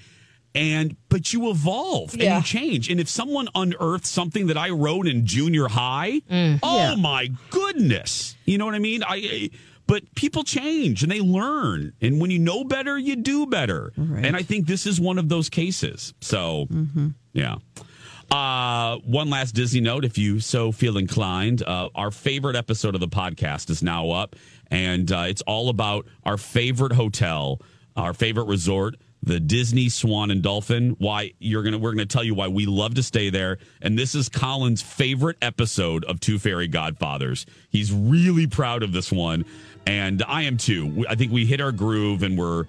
[0.53, 2.91] And but you evolve and you change.
[2.91, 6.59] And if someone unearths something that I wrote in junior high, mm.
[6.61, 9.01] oh my goodness, you know what I mean?
[9.03, 9.49] I.
[9.87, 13.93] But people change and they learn, and when you know better, you do better.
[13.97, 16.13] And I think this is one of those cases.
[16.21, 17.07] So, mm-hmm.
[17.33, 17.55] yeah.
[18.31, 23.01] Uh, one last Disney note, if you so feel inclined, uh, our favorite episode of
[23.01, 24.37] the podcast is now up,
[24.69, 27.61] and uh, it's all about our favorite hotel,
[27.97, 30.95] our favorite resort, the Disney Swan and Dolphin.
[30.97, 34.15] Why you're gonna we're gonna tell you why we love to stay there, and this
[34.15, 37.45] is Colin's favorite episode of Two Fairy Godfathers.
[37.69, 39.43] He's really proud of this one,
[39.85, 41.05] and I am too.
[41.09, 42.63] I think we hit our groove, and we're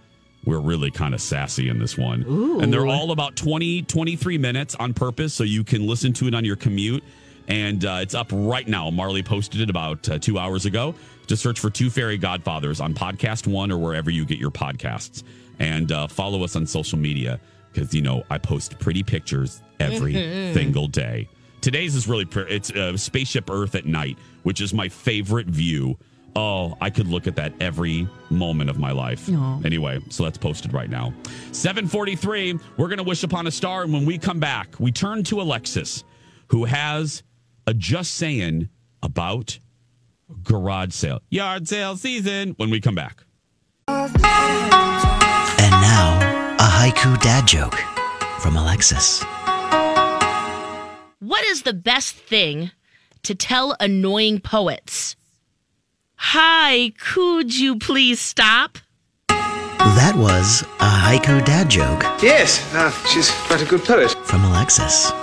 [0.44, 2.22] we're really kind of sassy in this one.
[2.60, 6.34] And they're all about 20, 23 minutes on purpose, so you can listen to it
[6.34, 7.04] on your commute.
[7.48, 8.90] And uh, it's up right now.
[8.90, 10.94] Marley posted it about uh, two hours ago.
[11.26, 15.22] Just search for Two Fairy Godfathers on Podcast One or wherever you get your podcasts.
[15.58, 17.40] And uh, follow us on social media
[17.72, 20.54] because, you know, I post pretty pictures every Mhm.
[20.54, 21.28] single day.
[21.60, 25.96] Today's is really, it's uh, Spaceship Earth at night, which is my favorite view.
[26.34, 29.28] Oh, I could look at that every moment of my life.
[29.28, 29.60] Aw.
[29.64, 31.12] Anyway, so that's posted right now.
[31.52, 33.82] 743, we're going to wish upon a star.
[33.82, 36.04] And when we come back, we turn to Alexis,
[36.48, 37.22] who has
[37.66, 38.70] a just saying
[39.02, 39.58] about
[40.42, 43.24] garage sale, yard sale season when we come back.
[43.88, 44.12] And
[45.70, 47.74] now, a haiku dad joke
[48.40, 49.22] from Alexis.
[51.18, 52.70] What is the best thing
[53.22, 55.14] to tell annoying poets?
[56.24, 58.78] Hi, could you please stop?
[59.28, 64.12] That was a haiku dad joke Yes, uh, she's quite a good poet.
[64.24, 65.10] from Alexis.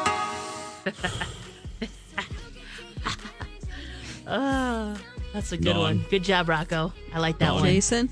[4.32, 4.96] Oh,
[5.34, 5.80] that's a good Dawn.
[5.80, 6.06] one.
[6.12, 6.94] Good job, Rocco.
[7.12, 7.62] I like that Dawn.
[7.62, 7.66] one.
[7.66, 8.10] Jason?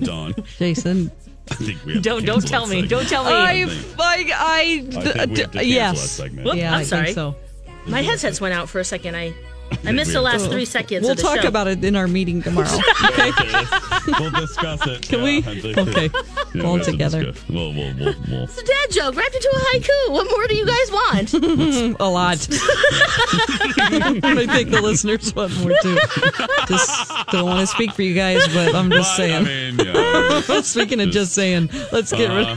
[0.00, 0.34] Dawn.
[0.58, 1.10] Jason.
[1.50, 2.86] I think we Don't don't tell me.
[2.86, 3.32] Don't tell me.
[3.32, 3.66] I, I
[3.98, 6.00] I, I, think we have to cancel yes.
[6.00, 6.46] that segment.
[6.46, 7.04] Whoop, yeah, I'm I sorry.
[7.06, 7.36] think so.
[7.86, 9.14] My headsets went out for a second.
[9.14, 9.34] I
[9.84, 11.02] I missed the last three seconds.
[11.02, 11.48] We'll of the talk show.
[11.48, 12.68] about it in our meeting tomorrow.
[13.04, 15.02] Okay, let's- we'll discuss it.
[15.02, 15.40] Can Yeah, we?
[15.42, 16.10] Think- Okay.
[16.54, 17.24] Yeah, All we together.
[17.24, 17.48] discuss.
[17.48, 18.44] We'll, we'll, we'll, we'll.
[18.44, 20.12] It's a dad joke wrapped into a haiku.
[20.12, 21.34] What more do you guys want?
[22.00, 22.48] a lot.
[23.24, 25.98] I think the listeners want more too.
[26.68, 29.76] Just don't want to speak for you guys, but I'm just But, I saying.
[29.76, 30.60] mean, yeah.
[30.62, 32.46] Speaking of just saying, let's get rid.
[32.48, 32.56] Uh,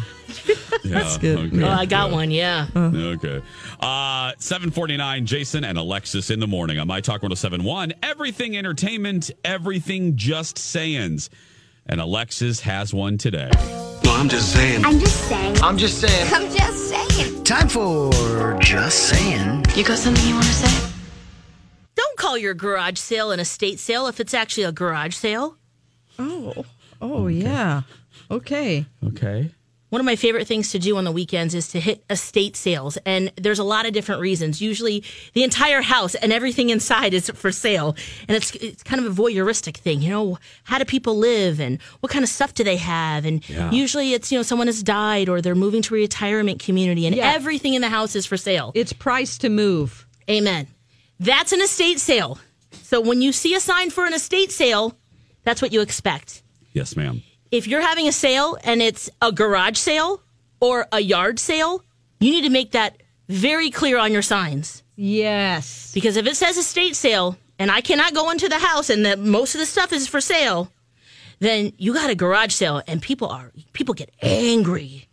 [0.89, 1.63] That's good.
[1.63, 2.31] Oh, I got one.
[2.31, 2.67] Yeah.
[2.75, 3.41] Okay.
[3.79, 7.93] Uh, 749, Jason and Alexis in the morning on My Talk 1071.
[8.03, 11.29] Everything entertainment, everything just sayings.
[11.87, 13.51] And Alexis has one today.
[13.53, 14.83] Well, I'm just saying.
[14.83, 15.57] I'm just saying.
[15.61, 16.33] I'm just saying.
[16.33, 17.43] I'm just saying.
[17.43, 19.63] Time for Just Saying.
[19.75, 20.91] You got something you want to say?
[21.95, 25.57] Don't call your garage sale an estate sale if it's actually a garage sale.
[26.17, 26.65] Oh,
[27.01, 27.83] oh yeah.
[28.31, 28.85] Okay.
[29.05, 29.51] Okay.
[29.89, 32.97] One of my favorite things to do on the weekends is to hit estate sales.
[33.05, 34.59] And there's a lot of different reasons.
[34.61, 37.95] Usually the entire house and everything inside is for sale.
[38.27, 40.01] And it's it's kind of a voyeuristic thing.
[40.01, 43.25] You know, how do people live and what kind of stuff do they have?
[43.25, 43.71] And Yeah.
[43.71, 47.15] usually it's, you know, someone has died or they're moving to a retirement community and
[47.15, 47.31] Yeah.
[47.33, 48.71] everything in the house is for sale.
[48.75, 50.07] It's priced to move.
[50.29, 50.67] Amen.
[51.19, 52.39] That's an estate sale.
[52.83, 54.97] So when you see a sign for an estate sale,
[55.43, 56.41] that's what you expect.
[56.73, 57.21] Yes, ma'am.
[57.55, 60.21] If you're having a sale and it's a garage sale
[60.59, 61.85] or a yard sale,
[62.19, 64.83] you need to make that very clear on your signs.
[64.97, 65.93] Yes.
[65.93, 69.19] Because if it says estate sale and I cannot go into the house and that
[69.19, 70.69] most of the stuff is for sale,
[71.39, 75.07] then you got a garage sale and people are people get angry.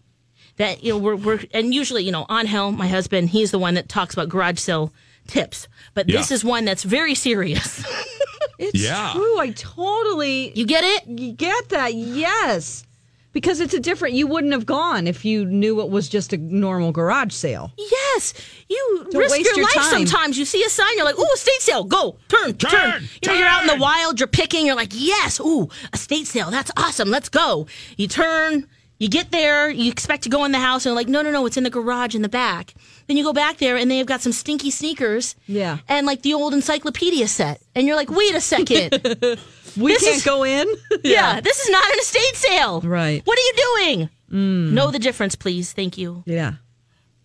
[0.57, 3.74] That you know we're we're and usually, you know, Angel, my husband, he's the one
[3.74, 4.93] that talks about garage sale
[5.28, 5.68] tips.
[5.95, 7.84] But this is one that's very serious.
[8.63, 9.13] It's Yeah.
[9.15, 9.39] true.
[9.39, 10.53] I totally.
[10.59, 11.07] You get it?
[11.07, 11.95] You get that?
[11.95, 12.85] Yes.
[13.33, 14.15] Because it's a different.
[14.15, 17.73] You wouldn't have gone if you knew it was just a normal garage sale.
[17.79, 18.35] Yes,
[18.69, 19.85] you Don't risk waste your, your life time.
[20.07, 20.37] sometimes.
[20.39, 21.85] You see a sign, you're like, "Ooh, estate sale!
[21.85, 24.93] Go, turn, turn!" Turn, you know, you're out in the wild, you're picking, you're like,
[24.93, 26.51] "Yes, ooh, estate sale!
[26.51, 27.09] That's awesome!
[27.11, 28.67] Let's go!" You turn,
[28.99, 31.31] you get there, you expect to go in the house, and they're like, "No, no,
[31.31, 31.47] no!
[31.47, 32.75] It's in the garage in the back."
[33.07, 35.79] Then you go back there, and they've got some stinky sneakers, Yeah.
[35.89, 38.91] and like the old encyclopedia set, and you're like, "Wait a second,
[39.77, 40.67] We This can't is- go in.
[41.03, 43.23] yeah, this is not an estate sale, Right.
[43.25, 44.11] What are you doing?
[44.31, 44.73] Mm.
[44.73, 45.73] Know the difference, please.
[45.73, 46.23] Thank you.
[46.27, 46.55] Yeah.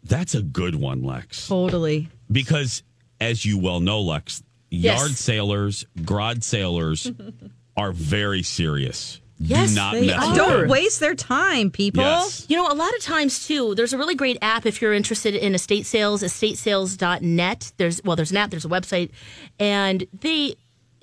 [0.04, 1.48] That's a good one, Lex.
[1.50, 2.08] Totally.
[2.32, 2.84] Because
[3.20, 5.00] as you well know, Lex, Yes.
[5.00, 7.12] yard sailors, garage sailors
[7.78, 9.20] are very serious.
[9.40, 10.28] Yes, not they mess are.
[10.30, 10.70] with Don't them.
[10.70, 12.04] waste their time, people.
[12.04, 12.46] Yes.
[12.50, 15.36] You know, a lot of times too, there's a really great app if you're interested
[15.36, 17.72] in estate sales, estatesales.net.
[17.78, 19.12] There's well, there's an app, there's a website,
[19.60, 20.56] and they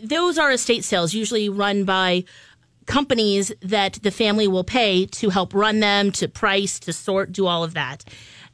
[0.02, 2.24] those are estate sales usually run by
[2.86, 7.46] companies that the family will pay to help run them, to price, to sort, do
[7.46, 8.04] all of that.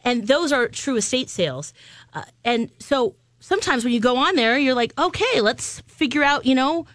[0.04, 1.72] And those are true estate sales.
[2.14, 6.46] Uh, and so sometimes when you go on there, you're like, okay, let's figure out,
[6.46, 6.86] you know,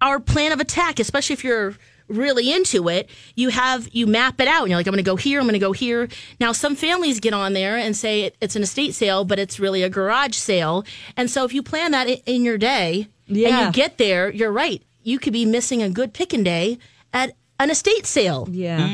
[0.00, 1.76] our plan of attack, especially if you're
[2.12, 5.10] really into it, you have you map it out and you're like, I'm going to
[5.10, 6.08] go here, I'm going to go here.
[6.38, 9.58] Now, some families get on there and say it, it's an estate sale, but it's
[9.58, 10.84] really a garage sale.
[11.16, 14.82] And so, if you plan that in your day and you get there, you're right.
[15.02, 16.78] You could be missing a good picking day
[17.12, 18.48] at an estate sale.
[18.50, 18.86] Yeah.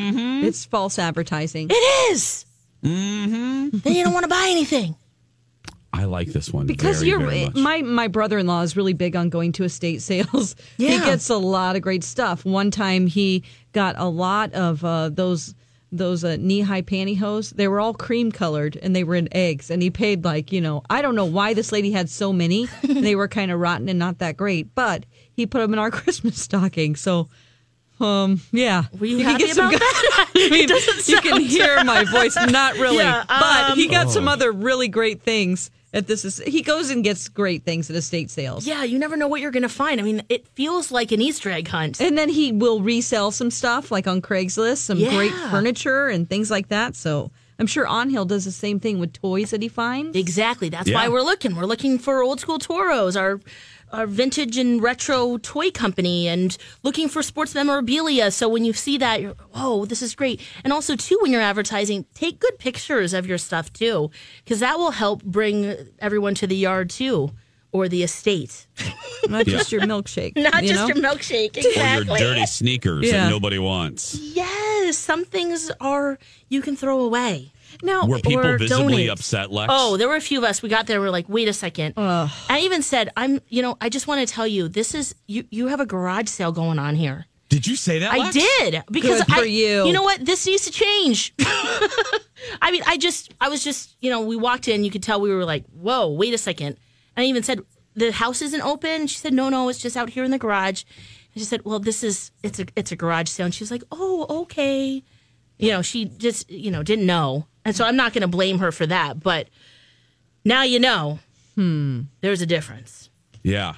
[0.42, 1.68] It's false advertising.
[1.70, 2.44] It is.
[2.84, 3.78] Mm-hmm.
[3.78, 4.94] Then you don't want to buy anything.
[5.92, 7.54] I like this one because very, you're very much.
[7.54, 10.54] my my brother-in-law is really big on going to estate sales.
[10.76, 10.90] Yeah.
[10.90, 12.44] He gets a lot of great stuff.
[12.44, 15.54] One time he got a lot of uh, those
[15.90, 17.54] those uh, knee-high pantyhose.
[17.54, 19.70] They were all cream colored and they were in eggs.
[19.70, 22.66] And he paid like you know I don't know why this lady had so many.
[22.82, 25.90] they were kind of rotten and not that great, but he put them in our
[26.00, 26.96] Christmas stocking.
[26.96, 27.28] So.
[28.00, 28.40] Um.
[28.52, 28.84] Yeah.
[29.00, 30.30] Were you, can happy get some about good- that?
[30.36, 32.36] I mean, it doesn't you can hear my voice.
[32.36, 36.24] Not really, Yeah, but he um, got some other really great things at this.
[36.24, 38.66] Is he goes and gets great things at estate sales.
[38.66, 40.00] Yeah, you never know what you're going to find.
[40.00, 42.00] I mean, it feels like an Easter egg hunt.
[42.00, 46.50] And then he will resell some stuff like on Craigslist, some great furniture and things
[46.50, 46.94] like that.
[46.96, 50.16] So I'm sure Onhill does the same thing with toys that he finds.
[50.16, 50.68] Exactly.
[50.68, 50.94] That's Yeah.
[50.96, 51.56] why we're looking.
[51.56, 53.40] We're looking for old school Toros, our
[53.92, 58.30] our vintage and retro toy company, and looking for sports memorabilia.
[58.30, 60.40] So when you see that, you're, oh, this is great.
[60.64, 64.10] And also, too, when you're advertising, take good pictures of your stuff too,
[64.44, 67.30] because that will help bring everyone to the yard too,
[67.72, 68.66] or the estate.
[69.28, 70.36] Not just your milkshake.
[70.36, 70.86] Not you just know?
[70.88, 71.56] your milkshake.
[72.08, 73.24] or your dirty sneakers Yeah.
[73.24, 74.14] that nobody wants.
[74.14, 76.18] Yes, some things are
[76.48, 77.52] you can throw away.
[77.82, 79.10] Now, Were people or visibly donate.
[79.10, 79.72] upset, Lex?
[79.72, 80.62] Oh, there were a few of us.
[80.62, 81.00] We got there.
[81.00, 81.94] We're like, wait a second.
[81.96, 83.40] I even said, I'm.
[83.48, 85.44] You know, I just want to tell you, this is you.
[85.50, 87.26] You have a garage sale going on here.
[87.48, 88.12] Did you say that?
[88.12, 88.34] I Lex?
[88.34, 89.86] did because Good for I, you.
[89.86, 90.24] You know what?
[90.24, 91.34] This needs to change.
[92.60, 94.84] I mean, I just, I was just, you know, we walked in.
[94.84, 96.76] You could tell we were like, whoa, wait a second.
[97.16, 97.60] And I even said,
[97.94, 99.06] the house isn't open.
[99.06, 100.84] She said, no, no, it's just out here in the garage.
[101.34, 103.46] And she said, well, this is, it's a, it's a garage sale.
[103.46, 105.02] And she was like, oh, okay.
[105.58, 107.46] You know, she just, you know, didn't know.
[107.68, 109.20] And so I'm not going to blame her for that.
[109.22, 109.48] But
[110.44, 111.18] now you know.
[111.54, 112.02] Hmm.
[112.22, 113.10] There's a difference.
[113.42, 113.74] Yeah.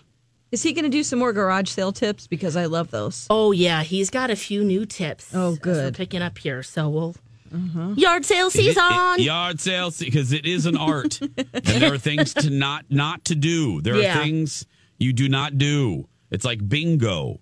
[0.52, 2.26] Is he going to do some more garage sale tips?
[2.28, 3.26] Because I love those.
[3.30, 5.32] Oh yeah, he's got a few new tips.
[5.34, 5.94] Oh, as we're good.
[5.96, 6.62] picking up here.
[6.62, 7.16] So we'll
[7.96, 9.18] Yard sale It- it- season.
[9.24, 11.36] yard sale because it is an art, and
[11.82, 13.80] there are things to not not to do.
[13.80, 14.18] There Yeah.
[14.18, 14.66] are things
[14.98, 16.06] you do not do.
[16.30, 17.40] It's like bingo.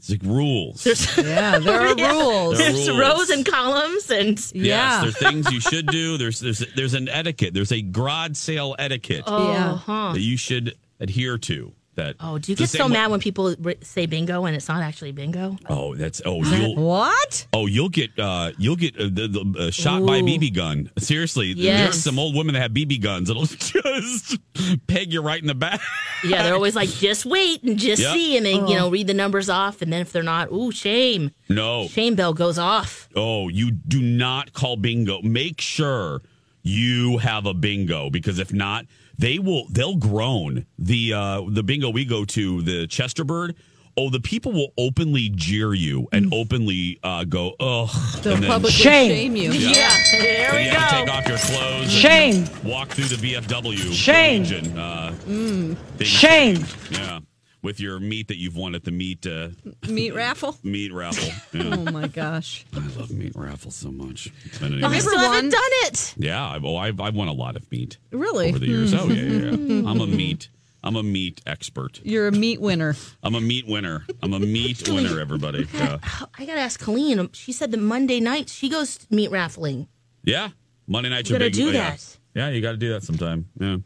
[0.00, 0.82] It's like rules.
[0.84, 2.10] There's Yeah, there are Yeah.
[2.12, 2.58] rules.
[2.58, 3.00] There are There's rules.
[3.00, 5.00] rows and columns and Yes, Yeah.
[5.02, 6.16] there's things you should do.
[6.18, 7.52] There's there's there's an etiquette.
[7.54, 9.52] There's a garage sale etiquette oh,
[9.86, 10.12] Yeah.
[10.14, 11.72] that you should adhere to.
[11.96, 14.68] That Oh, do you get so way- mad when people r- say bingo and it's
[14.68, 15.56] not actually bingo?
[15.68, 17.46] Oh, that's oh you'll What?
[17.52, 20.22] oh you'll get uh you'll get uh, the, the uh, shot by Ooh.
[20.22, 20.90] BB gun.
[20.98, 24.38] Seriously, there's some old women that have BB guns It'll just
[24.86, 25.80] peg you right in the back.
[26.24, 28.14] Yeah, they're always like, just wait and just Yep.
[28.14, 30.70] see, and they, you know, read the numbers off, and then if they're not, ooh,
[30.70, 33.08] shame, No, shame bell goes off.
[33.16, 35.20] Oh, you do not call bingo.
[35.22, 36.22] Make sure
[36.62, 38.86] you have a bingo because if not,
[39.18, 40.66] they will they'll groan.
[40.78, 43.54] The uh the bingo we go to, the Chesterbird,
[43.96, 47.88] oh, the people will openly jeer you and openly uh go, ugh.
[48.22, 49.10] They'll and then- publicly Shame.
[49.10, 49.52] shame you.
[49.52, 51.90] Yeah, there and we you have to take off your clothes.
[51.90, 52.44] Shame.
[52.64, 53.92] Walk through the VFW.
[53.92, 54.44] Shame.
[54.44, 56.64] And, uh, being Shame.
[56.90, 57.20] Yeah.
[57.62, 59.48] With your meat that you've won at the meat uh,
[59.88, 60.56] Meat raffle.
[60.64, 61.30] meat raffle.
[61.52, 61.74] Yeah.
[61.76, 62.64] Oh my gosh.
[62.74, 64.32] I love meat raffle so much.
[64.54, 64.78] But anyway.
[64.82, 66.14] I Remember still haven't done it.
[66.16, 68.48] Yeah, I've, oh, I've, I've won a lot of meat Really?
[68.48, 68.94] over the years.
[68.94, 69.50] Oh yeah, yeah,
[69.82, 69.90] yeah.
[69.90, 70.48] I'm a meat.
[70.82, 72.00] I'm a meat expert.
[72.04, 72.94] You're a meat winner.
[73.22, 74.06] I'm a meat winner.
[74.22, 75.20] I'm a meat winner.
[75.20, 75.66] Everybody.
[75.74, 75.98] Yeah.
[76.38, 77.28] I gotta ask Colleen.
[77.32, 79.88] She said that Monday night she goes meat raffling.
[80.24, 80.50] yeah.
[80.86, 81.52] Monday nights You are big.
[81.52, 81.90] do oh, yeah.
[81.90, 82.16] that.
[82.34, 83.48] Yeah, you got to do that sometime.
[83.58, 83.78] Yeah.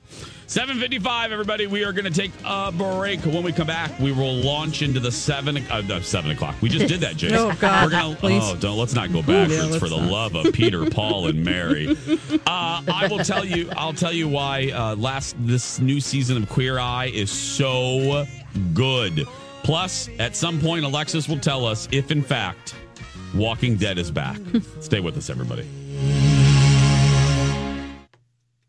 [0.49, 1.67] 755, everybody.
[1.67, 3.21] We are going to take a break.
[3.21, 6.55] When we come back, we will launch into the 7, uh, 7 o'clock.
[6.61, 7.39] We just did that, Jason.
[7.45, 8.43] Oh, God, We're gonna, please.
[8.45, 10.11] Oh, don't, let's not go backwards let's for the not.
[10.11, 11.97] love of Peter, Paul, and Mary.
[12.47, 16.49] Uh, I will tell you, I'll tell you why uh, last this new season of
[16.49, 18.27] Queer Eye is so
[18.75, 19.27] good.
[19.63, 22.75] Plus, at some point, Alexis will tell us if, in fact,
[23.35, 24.39] Walking Dead is back.
[24.81, 25.67] Stay with us, everybody.